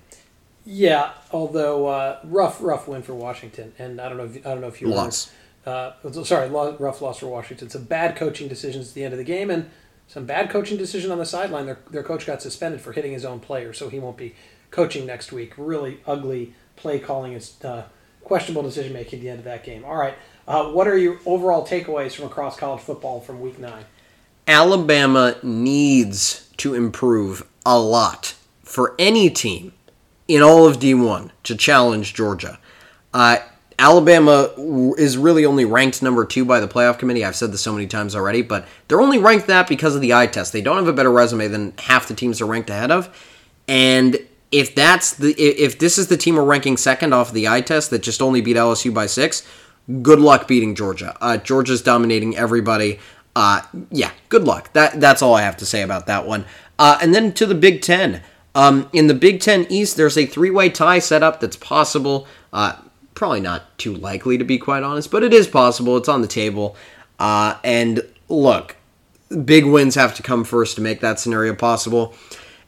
[0.65, 4.61] Yeah, although uh, rough, rough win for Washington, and I don't know, if, I don't
[4.61, 5.31] know if you Loss.
[5.65, 5.91] Uh,
[6.23, 7.69] sorry, rough loss for Washington.
[7.69, 9.69] Some bad coaching decisions at the end of the game, and
[10.07, 11.65] some bad coaching decision on the sideline.
[11.65, 14.35] Their, their coach got suspended for hitting his own player, so he won't be
[14.71, 15.53] coaching next week.
[15.57, 17.83] Really ugly play calling and uh,
[18.23, 19.83] questionable decision making at the end of that game.
[19.83, 20.15] All right,
[20.47, 23.85] uh, what are your overall takeaways from across college football from Week Nine?
[24.47, 29.73] Alabama needs to improve a lot for any team
[30.27, 32.59] in all of D1 to challenge Georgia.
[33.13, 33.37] Uh,
[33.79, 34.49] Alabama
[34.97, 37.23] is really only ranked number two by the playoff committee.
[37.23, 40.13] I've said this so many times already, but they're only ranked that because of the
[40.13, 40.51] eye test.
[40.51, 43.09] They don't have a better resume than half the teams they're ranked ahead of.
[43.67, 44.17] And
[44.51, 47.61] if that's the if this is the team we're ranking second off of the eye
[47.61, 49.45] test that just only beat LSU by six,
[50.01, 51.15] good luck beating Georgia.
[51.21, 52.99] Uh, Georgia's dominating everybody.
[53.35, 54.73] Uh, yeah, good luck.
[54.73, 56.45] That that's all I have to say about that one.
[56.77, 58.21] Uh, and then to the Big Ten.
[58.55, 62.27] Um, in the Big Ten East, there's a three-way tie set up that's possible.
[62.51, 62.75] Uh,
[63.13, 65.97] probably not too likely to be quite honest, but it is possible.
[65.97, 66.75] It's on the table.
[67.19, 68.75] Uh, and look,
[69.45, 72.15] big wins have to come first to make that scenario possible.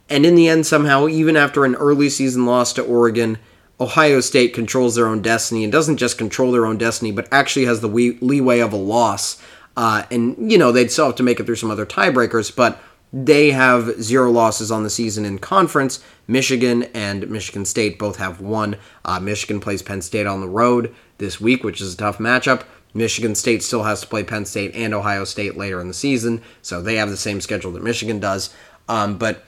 [0.09, 3.37] And in the end, somehow, even after an early season loss to Oregon,
[3.79, 7.65] Ohio State controls their own destiny and doesn't just control their own destiny, but actually
[7.65, 9.41] has the leeway of a loss.
[9.75, 12.81] Uh, and, you know, they'd still have to make it through some other tiebreakers, but
[13.13, 16.03] they have zero losses on the season in conference.
[16.27, 18.77] Michigan and Michigan State both have one.
[19.03, 22.63] Uh, Michigan plays Penn State on the road this week, which is a tough matchup.
[22.93, 26.41] Michigan State still has to play Penn State and Ohio State later in the season,
[26.61, 28.53] so they have the same schedule that Michigan does.
[28.87, 29.45] Um, but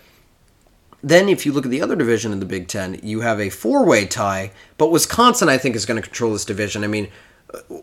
[1.04, 3.50] then, if you look at the other division in the Big Ten, you have a
[3.50, 6.84] four way tie, but Wisconsin, I think, is going to control this division.
[6.84, 7.10] I mean,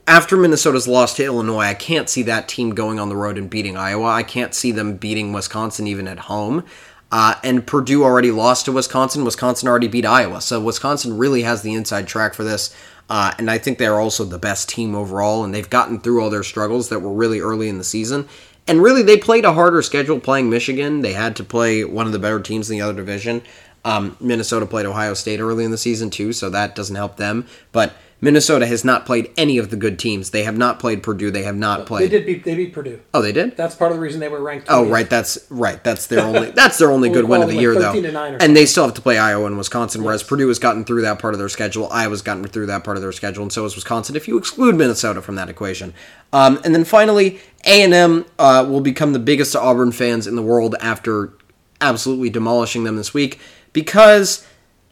[0.06, 3.50] after Minnesota's loss to Illinois, I can't see that team going on the road and
[3.50, 4.06] beating Iowa.
[4.06, 6.64] I can't see them beating Wisconsin even at home.
[7.12, 9.24] Uh, and Purdue already lost to Wisconsin.
[9.24, 10.40] Wisconsin already beat Iowa.
[10.40, 12.74] So Wisconsin really has the inside track for this.
[13.08, 15.44] Uh, and I think they're also the best team overall.
[15.44, 18.28] And they've gotten through all their struggles that were really early in the season.
[18.70, 21.00] And really, they played a harder schedule playing Michigan.
[21.00, 23.42] They had to play one of the better teams in the other division.
[23.84, 27.48] Um, Minnesota played Ohio State early in the season, too, so that doesn't help them.
[27.72, 30.30] But Minnesota has not played any of the good teams.
[30.30, 31.30] They have not played Purdue.
[31.30, 32.02] They have not played.
[32.10, 33.00] They did beat they beat Purdue.
[33.14, 33.56] Oh, they did.
[33.56, 34.66] That's part of the reason they were ranked.
[34.68, 35.08] Oh, right.
[35.08, 35.82] That's right.
[35.82, 36.50] That's their only.
[36.50, 37.94] That's their only good win of the them year, though.
[37.94, 40.28] to 9 or And they still have to play Iowa and Wisconsin, whereas Yes.
[40.28, 41.88] Purdue has gotten through that part of their schedule.
[41.90, 44.16] Iowa's gotten through that part of their schedule, and so has Wisconsin.
[44.16, 45.94] If you exclude Minnesota from that equation,
[46.32, 50.36] um, and then finally, A and M uh, will become the biggest Auburn fans in
[50.36, 51.32] the world after
[51.80, 53.38] absolutely demolishing them this week
[53.72, 54.46] because.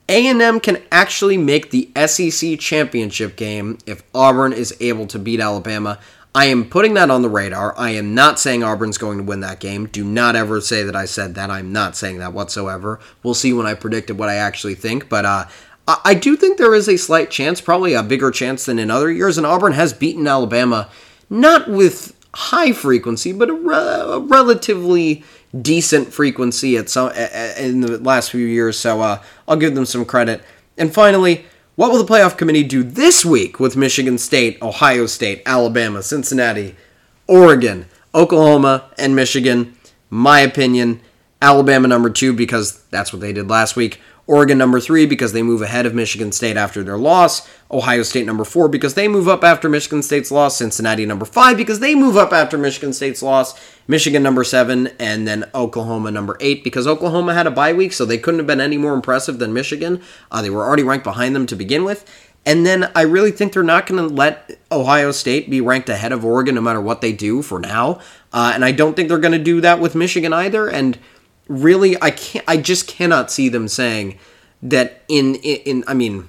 [0.09, 5.99] A&M can actually make the SEC championship game if Auburn is able to beat Alabama.
[6.35, 7.77] I am putting that on the radar.
[7.77, 9.87] I am not saying Auburn's going to win that game.
[9.87, 11.51] Do not ever say that I said that.
[11.51, 13.01] I'm not saying that whatsoever.
[13.23, 15.44] We'll see when I predicted what I actually think, but uh,
[15.87, 18.90] I I do think there is a slight chance, probably a bigger chance than in
[18.90, 20.88] other years, and Auburn has beaten Alabama
[21.31, 25.25] not with high frequency, but a, re- a relatively
[25.62, 28.79] decent frequency at some a- a- in the last few years.
[28.79, 30.43] So uh, I'll give them some credit.
[30.77, 31.45] And finally,
[31.77, 36.75] what will the playoff committee do this week with Michigan State, Ohio State, Alabama, Cincinnati,
[37.27, 39.75] Oregon, Oklahoma, and Michigan?
[40.11, 41.01] My opinion,
[41.41, 44.01] Alabama number two because that's what they did last week.
[44.29, 47.49] Oregon number three because they move ahead of Michigan State after their loss.
[47.71, 50.59] Ohio State number four because they move up after Michigan State's loss.
[50.59, 53.59] Cincinnati number five because they move up after Michigan State's loss.
[53.88, 58.05] Michigan number seven, and then Oklahoma number eight because Oklahoma had a bye week, so
[58.05, 60.03] they couldn't have been any more impressive than Michigan.
[60.31, 62.05] Uh, they were already ranked behind them to begin with.
[62.45, 66.12] And then I really think they're not going to let Ohio State be ranked ahead
[66.12, 68.01] of Oregon no matter what they do for now.
[68.33, 70.69] Uh, and I don't think they're going to do that with Michigan either.
[70.69, 70.99] And
[71.49, 72.45] really, I can't.
[72.49, 74.19] I just cannot see them saying
[74.63, 75.61] that in in.
[75.81, 76.29] in I mean,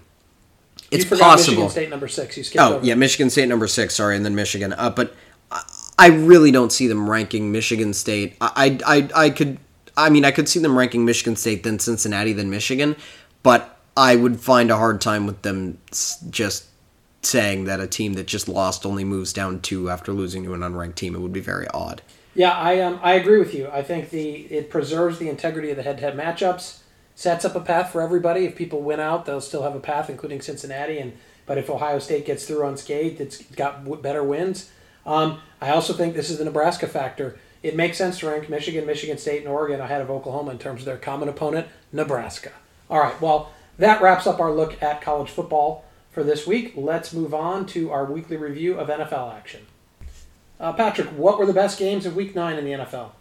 [0.91, 1.63] it's possible.
[1.63, 2.37] Michigan State number six.
[2.37, 2.85] You skipped Oh over.
[2.85, 3.95] yeah, Michigan State number six.
[3.95, 4.73] Sorry, and then Michigan.
[4.73, 5.13] Uh, but
[5.51, 5.63] I,
[5.97, 8.35] I really don't see them ranking Michigan State.
[8.41, 9.59] I, I I I could.
[9.97, 12.95] I mean, I could see them ranking Michigan State, then Cincinnati, then Michigan.
[13.43, 15.77] But I would find a hard time with them
[16.29, 16.65] just
[17.21, 20.61] saying that a team that just lost only moves down two after losing to an
[20.61, 21.15] unranked team.
[21.15, 22.01] It would be very odd.
[22.35, 23.69] Yeah, I um, I agree with you.
[23.71, 26.79] I think the it preserves the integrity of the head-to-head matchups,
[27.15, 28.45] sets up a path for everybody.
[28.45, 30.99] If people win out, they'll still have a path, including Cincinnati.
[30.99, 34.71] And but if Ohio State gets through unscathed, it's got better wins.
[35.05, 37.39] Um, I also think this is the Nebraska factor.
[37.63, 40.81] It makes sense to rank Michigan, Michigan State, and Oregon ahead of Oklahoma in terms
[40.81, 42.51] of their common opponent, Nebraska.
[42.89, 46.73] All right, well, that wraps up our look at college football for this week.
[46.75, 49.65] Let's move on to our weekly review of NFL action.
[50.59, 53.11] Uh, Patrick, what were the best games of Week Nine in the NFL?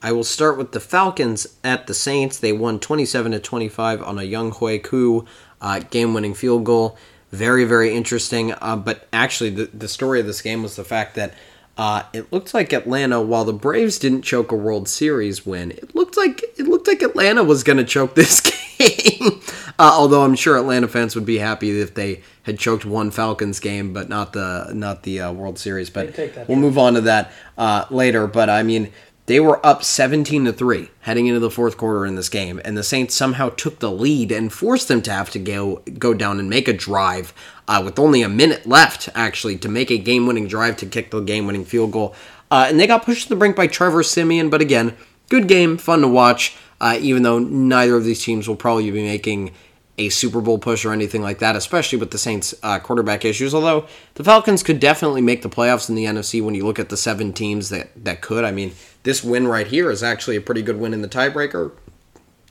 [0.00, 2.38] I will start with the Falcons at the Saints.
[2.38, 5.24] They won 27 to 25 on a Younghoe Koo
[5.60, 6.96] uh, game-winning field goal.
[7.32, 8.54] Very, very interesting.
[8.60, 11.34] Uh, but actually, the, the story of this game was the fact that
[11.76, 15.94] uh, it looked like Atlanta, while the Braves didn't choke a World Series win, it
[15.94, 18.54] looked like it looked like Atlanta was going to choke this game.
[19.20, 19.32] uh,
[19.78, 23.92] although I'm sure Atlanta fans would be happy if they had choked one Falcons game,
[23.92, 25.90] but not the not the uh, World Series.
[25.90, 28.26] But They'd take that we'll move on to that uh, later.
[28.26, 28.92] But I mean,
[29.26, 32.76] they were up 17 to 3 heading into the fourth quarter in this game, and
[32.76, 36.40] the Saints somehow took the lead and forced them to have to go go down
[36.40, 37.34] and make a drive
[37.68, 41.10] uh, with only a minute left, actually, to make a game winning drive to kick
[41.10, 42.14] the game winning field goal.
[42.50, 44.96] Uh, and they got pushed to the brink by Trevor Siemian, but again,
[45.28, 49.02] good game, fun to watch, uh, even though neither of these teams will probably be
[49.02, 49.52] making
[49.98, 53.52] a Super Bowl push or anything like that, especially with the Saints' uh, quarterback issues.
[53.52, 56.88] Although the Falcons could definitely make the playoffs in the NFC when you look at
[56.88, 58.44] the seven teams that, that could.
[58.44, 61.72] I mean, this win right here is actually a pretty good win in the tiebreaker.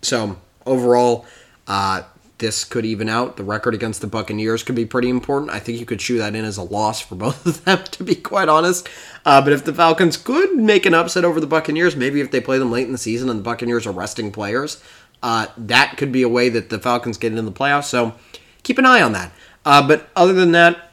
[0.01, 1.25] So overall,
[1.67, 2.03] uh,
[2.37, 3.37] this could even out.
[3.37, 5.51] The record against the Buccaneers could be pretty important.
[5.51, 8.03] I think you could shoe that in as a loss for both of them, to
[8.03, 8.87] be quite honest.
[9.25, 12.41] Uh, but if the Falcons could make an upset over the Buccaneers, maybe if they
[12.41, 14.81] play them late in the season and the Buccaneers are resting players,
[15.23, 17.85] uh, that could be a way that the Falcons get into the playoffs.
[17.85, 18.13] So
[18.63, 19.31] keep an eye on that.
[19.65, 20.91] Uh, but other than that,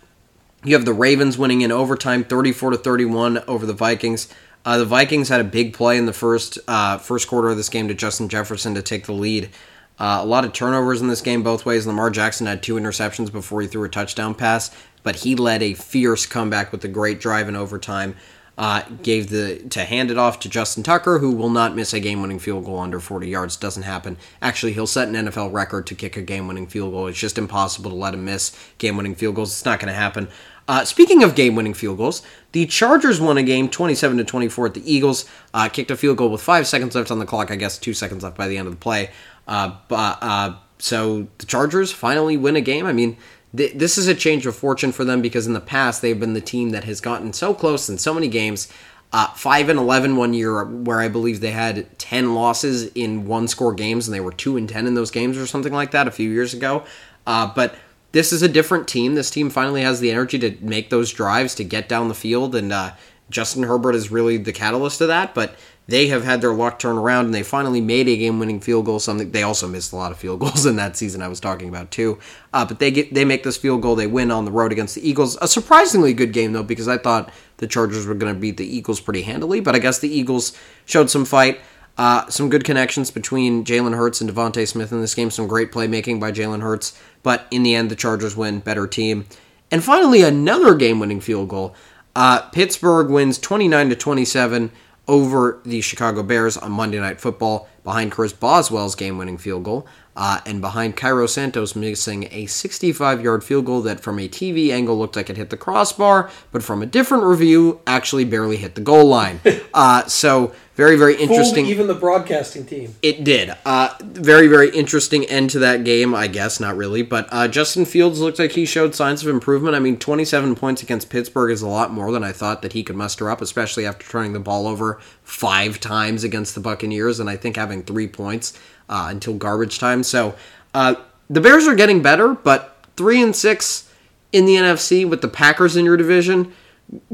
[0.64, 4.28] you have the Ravens winning in overtime, 34 to 31 over the Vikings.
[4.64, 7.68] Uh, the Vikings had a big play in the first uh, first quarter of this
[7.68, 9.50] game to Justin Jefferson to take the lead.
[9.98, 11.86] Uh, a lot of turnovers in this game both ways.
[11.86, 14.70] Lamar Jackson had two interceptions before he threw a touchdown pass,
[15.02, 18.16] but he led a fierce comeback with a great drive in overtime.
[18.56, 21.98] Uh, gave the to hand it off to Justin Tucker, who will not miss a
[21.98, 23.56] game-winning field goal under 40 yards.
[23.56, 24.16] Doesn't happen.
[24.40, 27.08] Actually, he'll set an NFL record to kick a game-winning field goal.
[27.08, 29.50] It's just impossible to let him miss game-winning field goals.
[29.50, 30.28] It's not going to happen.
[30.66, 34.74] Uh, speaking of game-winning field goals, the Chargers won a game 27 to 24 at
[34.74, 35.28] the Eagles.
[35.52, 37.50] Uh, kicked a field goal with five seconds left on the clock.
[37.50, 39.10] I guess two seconds left by the end of the play.
[39.46, 42.86] Uh, but uh, so the Chargers finally win a game.
[42.86, 43.16] I mean,
[43.56, 46.34] th- this is a change of fortune for them because in the past they've been
[46.34, 48.68] the team that has gotten so close in so many games.
[49.12, 53.46] Uh, five and 11 one year, where I believe they had 10 losses in one
[53.46, 56.08] score games, and they were two and 10 in those games or something like that
[56.08, 56.82] a few years ago.
[57.24, 57.76] Uh, but
[58.10, 59.14] this is a different team.
[59.14, 62.56] This team finally has the energy to make those drives to get down the field,
[62.56, 62.94] and uh,
[63.30, 65.32] Justin Herbert is really the catalyst of that.
[65.32, 65.54] But
[65.86, 68.98] they have had their luck turn around, and they finally made a game-winning field goal.
[68.98, 71.20] Something they also missed a lot of field goals in that season.
[71.20, 72.18] I was talking about too.
[72.52, 73.94] Uh, but they get they make this field goal.
[73.94, 75.36] They win on the road against the Eagles.
[75.40, 78.66] A surprisingly good game though, because I thought the Chargers were going to beat the
[78.66, 79.60] Eagles pretty handily.
[79.60, 81.60] But I guess the Eagles showed some fight.
[81.96, 85.30] Uh, some good connections between Jalen Hurts and DeVonta Smith in this game.
[85.30, 86.98] Some great playmaking by Jalen Hurts.
[87.22, 88.60] But in the end, the Chargers win.
[88.60, 89.26] Better team.
[89.70, 91.74] And finally, another game-winning field goal.
[92.16, 94.70] Uh, Pittsburgh wins 29 to 27
[95.06, 99.86] over the Chicago Bears on Monday Night Football behind Chris Boswell's game-winning field goal.
[100.16, 104.70] Uh, and behind Cairo Santos missing a 65 yard field goal that from a TV
[104.70, 108.76] angle looked like it hit the crossbar, but from a different review actually barely hit
[108.76, 109.40] the goal line.
[109.74, 111.64] Uh, so, very, very interesting.
[111.66, 112.96] Fooled even the broadcasting team.
[113.00, 113.54] It did.
[113.64, 116.58] Uh, very, very interesting end to that game, I guess.
[116.58, 117.02] Not really.
[117.02, 119.76] But uh, Justin Fields looked like he showed signs of improvement.
[119.76, 122.82] I mean, 27 points against Pittsburgh is a lot more than I thought that he
[122.82, 127.30] could muster up, especially after turning the ball over five times against the Buccaneers and
[127.30, 128.58] I think having three points
[128.88, 130.02] uh, until garbage time.
[130.02, 130.34] So
[130.74, 130.96] uh,
[131.30, 133.90] the Bears are getting better, but three and six
[134.32, 136.52] in the NFC with the Packers in your division.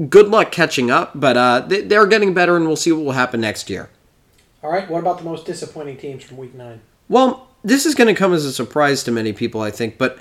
[0.09, 3.13] Good luck catching up, but uh, they, they're getting better, and we'll see what will
[3.13, 3.89] happen next year.
[4.63, 4.89] All right.
[4.91, 6.81] What about the most disappointing teams from Week Nine?
[7.09, 10.19] Well, this is going to come as a surprise to many people, I think, but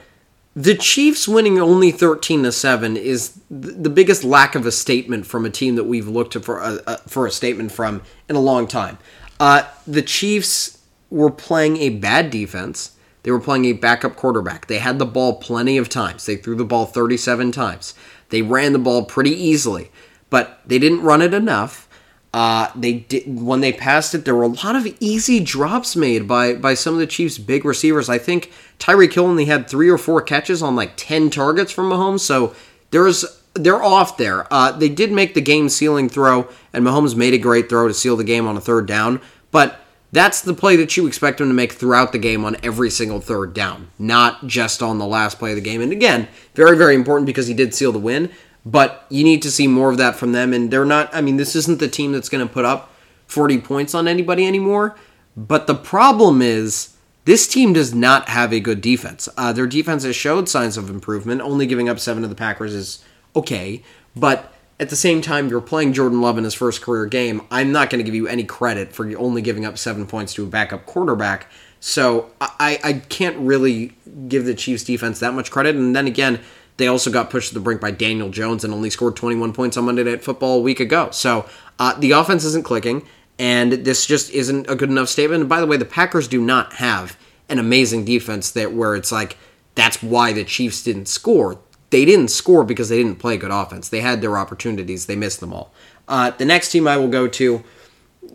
[0.56, 5.46] the Chiefs winning only 13 to 7 is the biggest lack of a statement from
[5.46, 8.68] a team that we've looked for a, a for a statement from in a long
[8.68, 8.98] time.
[9.40, 12.96] Uh, the Chiefs were playing a bad defense.
[13.24, 14.68] They were playing a backup quarterback.
[14.68, 16.26] They had the ball plenty of times.
[16.26, 17.94] They threw the ball 37 times.
[18.30, 19.92] They ran the ball pretty easily,
[20.30, 21.88] but they didn't run it enough.
[22.32, 24.24] Uh, they did when they passed it.
[24.24, 27.66] There were a lot of easy drops made by by some of the Chiefs' big
[27.66, 28.08] receivers.
[28.08, 31.90] I think Tyreek Hill only had three or four catches on like ten targets from
[31.90, 32.20] Mahomes.
[32.20, 32.54] So
[32.92, 34.52] there's they're off there.
[34.54, 37.94] Uh, they did make the game sealing throw, and Mahomes made a great throw to
[37.96, 39.22] seal the game on a third down.
[39.50, 39.80] But
[40.12, 43.22] that's the play that you expect him to make throughout the game on every single
[43.22, 45.82] third down, not just on the last play of the game.
[45.82, 48.32] And again, very, very important because he did seal the win,
[48.66, 50.54] but you need to see more of that from them.
[50.54, 52.92] And they're not, I mean, this isn't the team that's going to put up
[53.28, 54.96] 40 points on anybody anymore.
[55.38, 56.96] But the problem is,
[57.26, 59.30] this team does not have a good defense.
[59.38, 61.42] Uh, their defense has showed signs of improvement.
[61.42, 63.04] Only giving up seven to the Packers is
[63.36, 63.84] okay,
[64.16, 67.42] but at the same time, you're playing Jordan Love in his first career game.
[67.52, 70.44] I'm not going to give you any credit for only giving up seven points to
[70.44, 71.52] a backup quarterback.
[71.82, 73.94] So I, I can't really
[74.28, 75.76] give the Chiefs defense that much credit.
[75.76, 76.40] And then again,
[76.78, 79.76] they also got pushed to the brink by Daniel Jones and only scored 21 points
[79.76, 81.10] on Monday Night Football a week ago.
[81.12, 83.06] So uh, the offense isn't clicking,
[83.38, 85.42] and this just isn't a good enough statement.
[85.42, 87.18] And by the way, the Packers do not have
[87.50, 89.38] an amazing defense that where it's like
[89.76, 91.60] that's why the Chiefs didn't score
[91.90, 93.90] they didn't score because they didn't play good offense.
[93.90, 95.72] They had their opportunities, they missed them all.
[96.08, 97.64] Uh, the next team I will go to,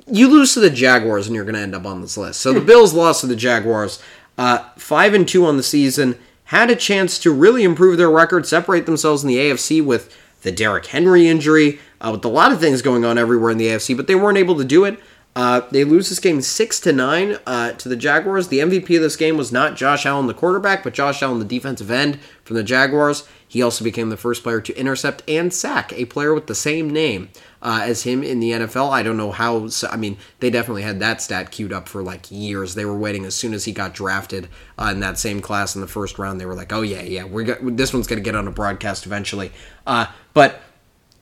[0.07, 2.40] you lose to the Jaguars and you're going to end up on this list.
[2.40, 4.03] So the Bills lost to the Jaguars,
[4.38, 8.47] uh, five and two on the season, had a chance to really improve their record,
[8.47, 12.61] separate themselves in the AFC with the Derrick Henry injury, uh, with a lot of
[12.61, 14.99] things going on everywhere in the AFC, but they weren't able to do it.
[15.37, 18.49] Uh, they lose this game six to nine uh, to the Jaguars.
[18.49, 21.45] The MVP of this game was not Josh Allen, the quarterback, but Josh Allen, the
[21.45, 23.27] defensive end from the Jaguars.
[23.55, 26.90] He also became the first player to intercept and sack a player with the same
[26.90, 27.29] name
[27.62, 28.90] uh, as him in the NFL.
[28.90, 29.69] I don't know how.
[29.88, 32.75] I mean, they definitely had that stat queued up for like years.
[32.75, 35.81] They were waiting as soon as he got drafted uh, in that same class in
[35.81, 36.40] the first round.
[36.40, 39.07] They were like, "Oh yeah, yeah, we're this one's going to get on a broadcast
[39.07, 39.53] eventually."
[39.87, 40.61] Uh, but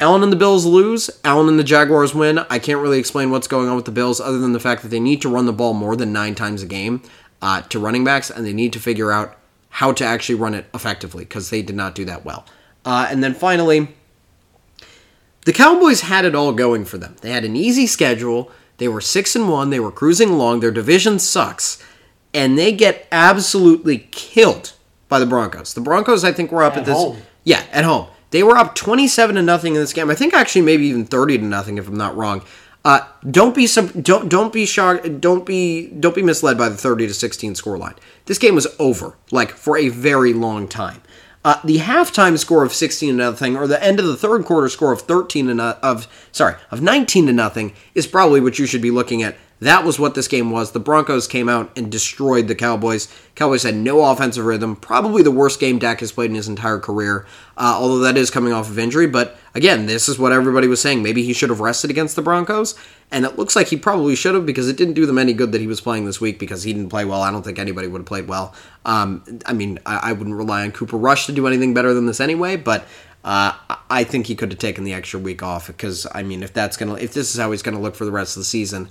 [0.01, 1.11] Allen and the Bills lose.
[1.25, 2.38] Allen and the Jaguars win.
[2.38, 4.88] I can't really explain what's going on with the Bills other than the fact that
[4.88, 7.03] they need to run the ball more than nine times a game
[7.42, 9.37] uh, to running backs, and they need to figure out
[9.76, 12.44] how to actually run it effectively because they did not do that well.
[12.85, 13.88] Uh, and then finally,
[15.46, 17.16] the Cowboys had it all going for them.
[17.22, 18.50] They had an easy schedule.
[18.76, 19.70] They were six and one.
[19.70, 20.61] They were cruising along.
[20.61, 21.82] Their division sucks,
[22.35, 24.72] and they get absolutely killed
[25.08, 25.74] by the Broncos.
[25.74, 26.96] The Broncos, I think, were up At at, this.
[26.96, 27.22] home.
[27.44, 28.08] Yeah, at home.
[28.30, 30.11] They were up twenty-seven to nothing in this game.
[30.11, 32.42] I think actually maybe even thirty to nothing, if I'm not wrong.
[32.85, 33.66] Uh, don't be
[34.01, 35.21] don't don't be shocked.
[35.21, 37.97] Don't be don't be misled by the thirty to sixteen scoreline.
[38.27, 41.01] This game was over like for a very long time.
[41.45, 44.68] Uh, the halftime score of sixteen to nothing, or the end of the third quarter
[44.68, 48.66] score of thirteen to no, of sorry of nineteen to nothing, is probably what you
[48.66, 50.72] should be looking at That was what this game was.
[50.72, 53.07] The Broncos came out and destroyed the Cowboys.
[53.37, 54.75] Cowboys had no offensive rhythm.
[54.75, 58.29] Probably the worst game Dak has played in his entire career, uh, although that is
[58.29, 59.06] coming off of injury.
[59.06, 61.04] But again, this is what everybody was saying.
[61.04, 62.75] Maybe he should have rested against the Broncos.
[63.13, 65.52] And it looks like he probably should have because it didn't do them any good
[65.52, 67.23] that he was playing this week because he didn't play well.
[67.23, 68.56] I don't think anybody would have played well.
[68.85, 72.06] Um, I mean, I, I wouldn't rely on Cooper Rush to do anything better than
[72.06, 72.85] this anyway, but
[73.25, 73.52] uh,
[73.88, 76.77] I think he could have taken the extra week off because I mean, if that's
[76.77, 78.88] gonna, if this is how he's gonna look for the rest of the season,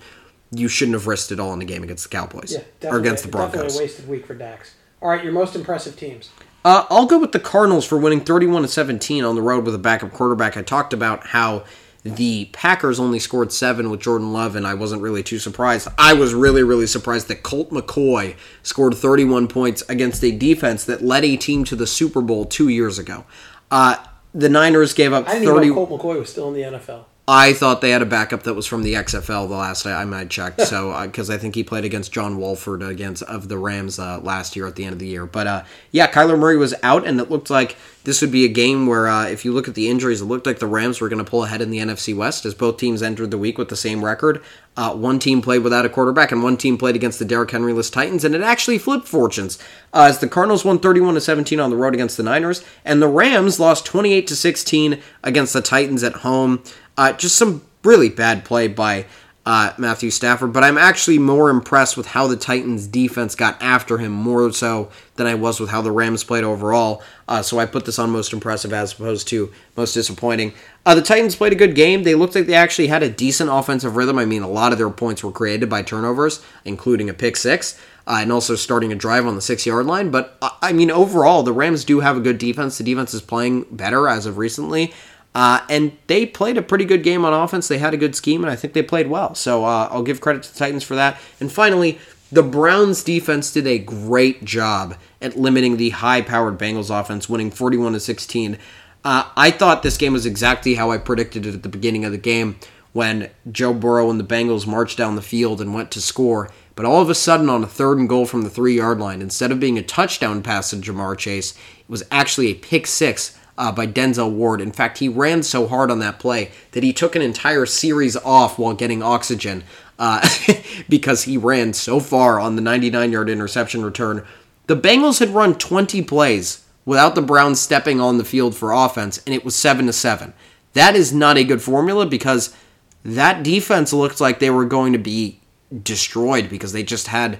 [0.51, 3.23] you shouldn't have risked it all in the game against the Cowboys Yeah, or against
[3.23, 3.75] the definitely Broncos.
[3.77, 4.73] a wasted week for Dak's.
[5.01, 6.29] All right, your most impressive teams.
[6.63, 9.73] Uh, I'll go with the Cardinals for winning 31 to 17 on the road with
[9.73, 10.55] a backup quarterback.
[10.57, 11.63] I talked about how
[12.03, 15.87] the Packers only scored seven with Jordan Love, and I wasn't really too surprised.
[15.97, 21.01] I was really, really surprised that Colt McCoy scored 31 points against a defense that
[21.03, 23.23] led a team to the Super Bowl two years ago.
[23.71, 23.95] Uh,
[24.33, 25.67] the Niners gave up I didn't 30.
[25.69, 27.05] know Colt McCoy was still in the NFL.
[27.33, 30.25] I thought they had a backup that was from the XFL the last time I
[30.25, 30.59] checked.
[30.63, 34.57] So because I think he played against John Wolford against of the Rams uh, last
[34.57, 35.25] year at the end of the year.
[35.25, 38.49] But uh, yeah, Kyler Murray was out, and it looked like this would be a
[38.49, 41.07] game where uh, if you look at the injuries, it looked like the Rams were
[41.07, 43.69] going to pull ahead in the NFC West as both teams entered the week with
[43.69, 44.43] the same record.
[44.75, 47.91] Uh, one team played without a quarterback, and one team played against the Derrick Henryless
[47.91, 49.57] Titans, and it actually flipped fortunes
[49.93, 53.01] uh, as the Cardinals won 31 to 17 on the road against the Niners, and
[53.01, 56.61] the Rams lost 28 to 16 against the Titans at home.
[57.01, 59.07] Uh, just some really bad play by
[59.43, 63.97] uh, Matthew Stafford, but I'm actually more impressed with how the Titans defense got after
[63.97, 67.01] him more so than I was with how the Rams played overall.
[67.27, 70.53] Uh, so I put this on most impressive as opposed to most disappointing.
[70.85, 72.03] Uh, the Titans played a good game.
[72.03, 74.19] They looked like they actually had a decent offensive rhythm.
[74.19, 77.81] I mean, a lot of their points were created by turnovers, including a pick six.
[78.07, 80.09] Uh, and also starting a drive on the six yard line.
[80.09, 82.79] But uh, I mean, overall, the Rams do have a good defense.
[82.79, 84.91] The defense is playing better as of recently.
[85.33, 87.67] Uh, and they played a pretty good game on offense.
[87.67, 89.33] They had a good scheme, and I think they played well.
[89.35, 91.17] So uh, I'll give credit to the Titans for that.
[91.39, 91.99] And finally,
[92.31, 97.93] the Browns defense did a great job at limiting the high-powered Bengals offense, winning 41
[97.93, 98.57] to 16.
[99.03, 102.11] Uh, I thought this game was exactly how I predicted it at the beginning of
[102.11, 102.57] the game
[102.93, 106.49] when Joe Burrow and the Bengals marched down the field and went to score.
[106.75, 109.21] But all of a sudden, on a third and goal from the three yard line,
[109.21, 113.37] instead of being a touchdown pass to Ja'Marr Chase, it was actually a pick six
[113.57, 114.61] uh, by Denzel Ward.
[114.61, 118.15] In fact, he ran so hard on that play that he took an entire series
[118.17, 119.63] off while getting oxygen
[119.99, 120.27] uh,
[120.89, 124.25] because he ran so far on the 99 yard interception return.
[124.67, 129.21] The Bengals had run 20 plays without the Browns stepping on the field for offense,
[129.25, 130.33] and it was 7 to 7.
[130.73, 132.55] That is not a good formula because
[133.03, 135.39] that defense looked like they were going to be
[135.83, 137.39] destroyed because they just had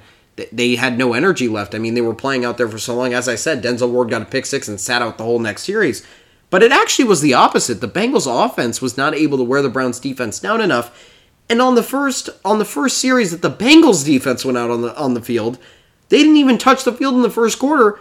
[0.52, 1.76] they had no energy left.
[1.76, 3.14] I mean, they were playing out there for so long.
[3.14, 5.64] As I said, Denzel Ward got a pick six and sat out the whole next
[5.64, 6.06] series.
[6.50, 7.82] But it actually was the opposite.
[7.82, 11.10] The Bengals offense was not able to wear the Browns defense down enough.
[11.50, 14.82] And on the first on the first series that the Bengals defense went out on
[14.82, 15.58] the on the field,
[16.10, 18.00] they didn't even touch the field in the first quarter.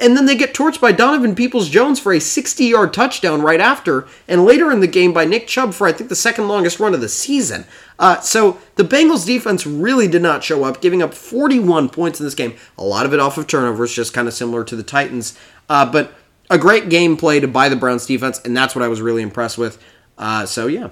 [0.00, 3.60] And then they get torched by Donovan Peoples Jones for a 60 yard touchdown right
[3.60, 6.80] after, and later in the game by Nick Chubb for, I think, the second longest
[6.80, 7.66] run of the season.
[7.98, 12.26] Uh, so the Bengals defense really did not show up, giving up 41 points in
[12.26, 12.54] this game.
[12.78, 15.38] A lot of it off of turnovers, just kind of similar to the Titans.
[15.68, 16.14] Uh, but
[16.48, 19.58] a great game played by the Browns defense, and that's what I was really impressed
[19.58, 19.82] with.
[20.16, 20.88] Uh, so, yeah.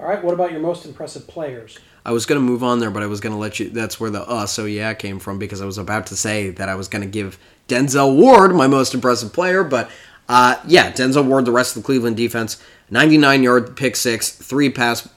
[0.00, 1.78] All right, what about your most impressive players?
[2.04, 3.70] I was going to move on there, but I was going to let you.
[3.70, 6.68] That's where the uh, so yeah came from because I was about to say that
[6.68, 7.38] I was going to give
[7.72, 9.90] Denzel Ward my most impressive player, but
[10.28, 14.68] uh, yeah, Denzel Ward, the rest of the Cleveland defense, 99 yard pick six, three
[14.68, 15.08] pass,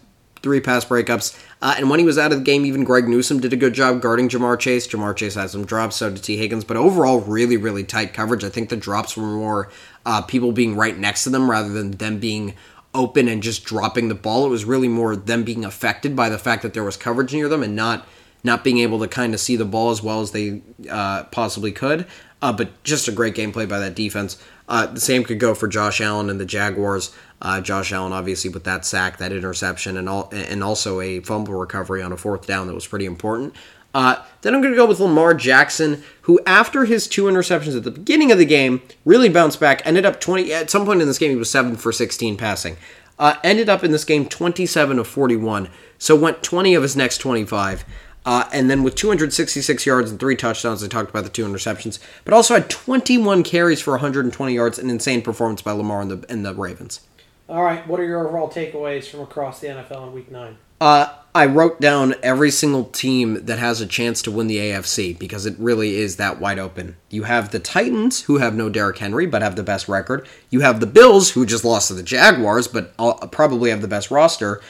[0.41, 3.39] three pass breakups, uh, and when he was out of the game, even Greg Newsome
[3.39, 4.87] did a good job guarding Ja'Marr Chase.
[4.87, 8.43] Ja'Marr Chase had some drops, so did Tee Higgins, but overall, really, really tight coverage.
[8.43, 9.69] I think the drops were more
[10.05, 12.53] uh, people being right next to them rather than them being
[12.93, 14.45] open and just dropping the ball.
[14.45, 17.49] It was really more them being affected by the fact that there was coverage near
[17.49, 18.07] them and not
[18.43, 21.71] not being able to kind of see the ball as well as they uh, possibly
[21.71, 22.05] could.
[22.41, 24.41] Uh, but just a great gameplay by that defense.
[24.67, 27.15] Uh, the same could go for Josh Allen and the Jaguars.
[27.41, 31.53] Uh, Josh Allen, obviously, with that sack, that interception, and all, and also a fumble
[31.53, 33.53] recovery on a fourth down that was pretty important.
[33.95, 37.85] Uh, then I'm going to go with Lamar Jackson, who after his two interceptions at
[37.85, 39.81] the beginning of the game really bounced back.
[39.85, 42.75] Ended up 20 at some point in this game he was seven for 16 passing.
[43.17, 47.19] Uh, ended up in this game 27 of 41, so went 20 of his next
[47.19, 47.85] 25.
[48.25, 51.99] Uh, and then with 266 yards and three touchdowns, I talked about the two interceptions,
[52.23, 56.25] but also had 21 carries for 120 yards, an insane performance by Lamar and the,
[56.27, 57.01] and the Ravens.
[57.47, 60.57] All right, what are your overall takeaways from across the NFL in Week Nine?
[60.81, 65.17] Uh, I wrote down every single team that has a chance to win the AFC
[65.17, 66.95] because it really is that wide open.
[67.09, 70.27] You have the Titans, who have no Derrick Henry but have the best record.
[70.49, 72.95] You have the Bills, who just lost to the Jaguars but
[73.31, 74.61] probably have the best roster.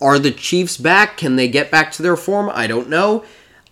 [0.00, 1.16] Are the Chiefs back?
[1.16, 2.50] Can they get back to their form?
[2.52, 3.24] I don't know.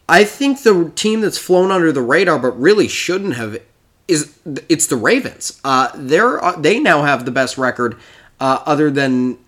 [0.08, 3.60] I think the team that's flown under the radar but really shouldn't have
[4.08, 5.60] is it's the Ravens.
[5.64, 7.96] Uh, they're uh, they now have the best record,
[8.38, 9.38] uh, other than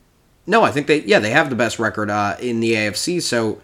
[0.47, 3.23] no, I think they yeah they have the best record uh, in the AFC.
[3.23, 3.61] So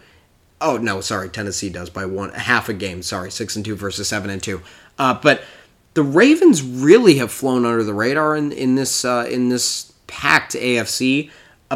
[0.60, 3.02] oh no, sorry, Tennessee does by one half a game.
[3.02, 4.62] Sorry, six and two versus seven and two.
[4.98, 5.42] Uh, but
[5.94, 10.52] the Ravens really have flown under the radar in in this uh, in this packed
[10.52, 11.30] AFC.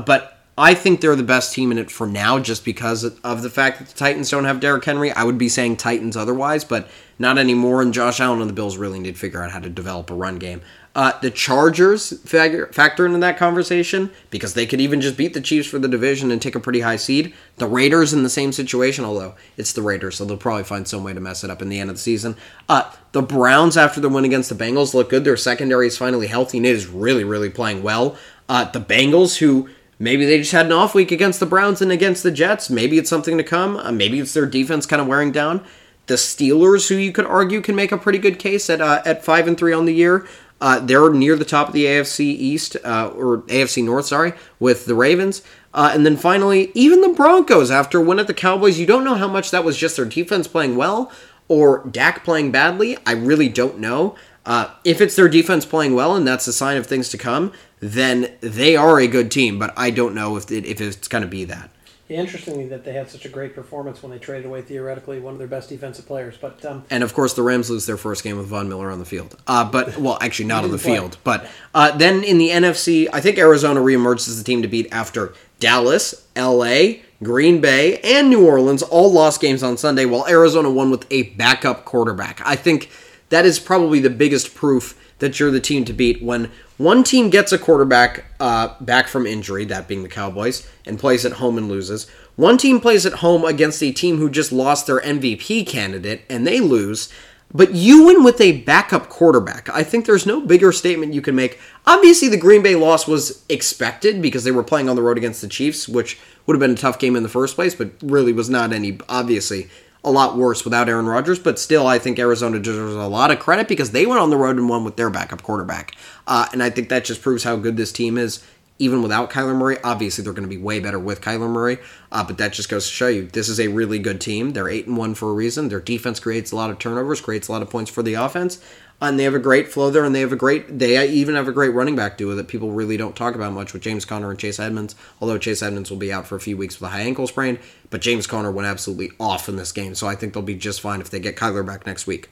[0.06, 3.50] But I think they're the best team in it for now, just because of the
[3.50, 5.12] fact that the Titans don't have Derrick Henry.
[5.12, 7.80] I would be saying Titans otherwise, but not anymore.
[7.80, 10.14] And Josh Allen and the Bills really need to figure out how to develop a
[10.14, 10.60] run game.
[10.96, 15.68] Uh, the Chargers factor, into that conversation because they could even just beat the Chiefs
[15.68, 17.32] for the division and take a pretty high seed.
[17.58, 21.04] The Raiders in the same situation, although it's the Raiders, so they'll probably find some
[21.04, 22.34] way to mess it up in the end of the season.
[22.68, 25.22] Uh, the Browns, after the win against the Bengals, look good.
[25.22, 28.16] Their secondary is finally healthy and it is really, really playing well.
[28.48, 29.68] Uh, the Bengals, who
[29.98, 32.70] Maybe they just had an off week against the Browns and against the Jets.
[32.70, 33.76] Maybe it's something to come.
[33.76, 35.64] Uh, maybe it's their defense kind of wearing down.
[36.06, 39.24] The Steelers, who you could argue can make a pretty good case at uh, at
[39.24, 40.26] five and three on the year,
[40.60, 44.86] uh, they're near the top of the AFC East uh, or AFC North, sorry, with
[44.86, 45.42] the Ravens.
[45.74, 49.04] Uh, and then finally, even the Broncos, after a win at the Cowboys, you don't
[49.04, 51.12] know how much that was just their defense playing well
[51.46, 52.96] or Dak playing badly.
[53.06, 54.16] I really don't know.
[54.44, 57.52] Uh, if it's their defense playing well and that's a sign of things to come,
[57.80, 59.58] then they are a good team.
[59.58, 61.70] But I don't know if it, if it's going to be that.
[62.08, 65.34] Yeah, interestingly, that they had such a great performance when they traded away theoretically one
[65.34, 66.38] of their best defensive players.
[66.40, 68.98] But um, and of course, the Rams lose their first game with Von Miller on
[68.98, 69.36] the field.
[69.46, 70.94] Uh, but well, actually, not on the play.
[70.94, 71.18] field.
[71.22, 74.88] But uh, then in the NFC, I think Arizona reemerged as the team to beat
[74.90, 80.70] after Dallas, L.A., Green Bay, and New Orleans all lost games on Sunday, while Arizona
[80.70, 82.40] won with a backup quarterback.
[82.42, 82.90] I think
[83.28, 87.28] that is probably the biggest proof that you're the team to beat when one team
[87.28, 91.58] gets a quarterback uh, back from injury, that being the Cowboys, and plays at home
[91.58, 92.08] and loses.
[92.36, 96.46] One team plays at home against a team who just lost their MVP candidate and
[96.46, 97.12] they lose.
[97.52, 99.68] But you win with a backup quarterback.
[99.70, 101.58] I think there's no bigger statement you can make.
[101.86, 105.40] Obviously, the Green Bay loss was expected because they were playing on the road against
[105.40, 108.32] the Chiefs, which would have been a tough game in the first place, but really
[108.32, 109.68] was not any, obviously,
[110.08, 113.38] a lot worse without Aaron Rodgers, but still, I think Arizona deserves a lot of
[113.38, 115.94] credit because they went on the road and won with their backup quarterback.
[116.26, 118.42] Uh, and I think that just proves how good this team is,
[118.78, 119.76] even without Kyler Murray.
[119.84, 121.78] Obviously, they're going to be way better with Kyler Murray,
[122.10, 124.52] uh, but that just goes to show you this is a really good team.
[124.52, 125.68] They're eight and one for a reason.
[125.68, 128.62] Their defense creates a lot of turnovers, creates a lot of points for the offense,
[129.00, 130.78] and they have a great flow there, and they have a great.
[130.78, 133.72] They even have a great running back duo that people really don't talk about much
[133.72, 134.96] with James Conner and Chase Edmonds.
[135.20, 137.58] Although Chase Edmonds will be out for a few weeks with a high ankle sprain,
[137.90, 140.80] but James Conner went absolutely off in this game, so I think they'll be just
[140.80, 142.30] fine if they get Kyler back next week.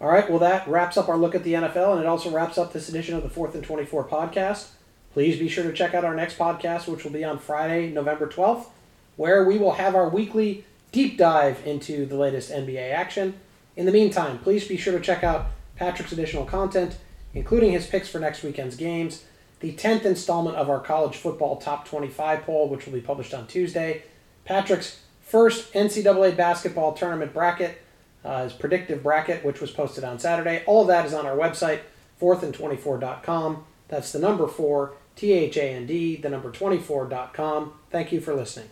[0.00, 2.56] All right, well that wraps up our look at the NFL, and it also wraps
[2.56, 4.68] up this edition of the Fourth and Twenty Four podcast.
[5.12, 8.26] Please be sure to check out our next podcast, which will be on Friday, November
[8.28, 8.70] twelfth,
[9.16, 13.34] where we will have our weekly deep dive into the latest NBA action.
[13.76, 15.48] In the meantime, please be sure to check out
[15.78, 16.96] Patrick's additional content,
[17.34, 19.24] including his picks for next weekend's games,
[19.60, 23.46] the 10th installment of our college football top 25 poll, which will be published on
[23.46, 24.02] Tuesday,
[24.44, 27.78] Patrick's first NCAA basketball tournament bracket,
[28.24, 30.62] uh, his predictive bracket, which was posted on Saturday.
[30.66, 31.80] All of that is on our website,
[32.20, 33.64] fourthandtwenty-four.com.
[33.88, 37.72] That's the number four, T H A N D, the number 24.com.
[37.90, 38.70] Thank you for listening.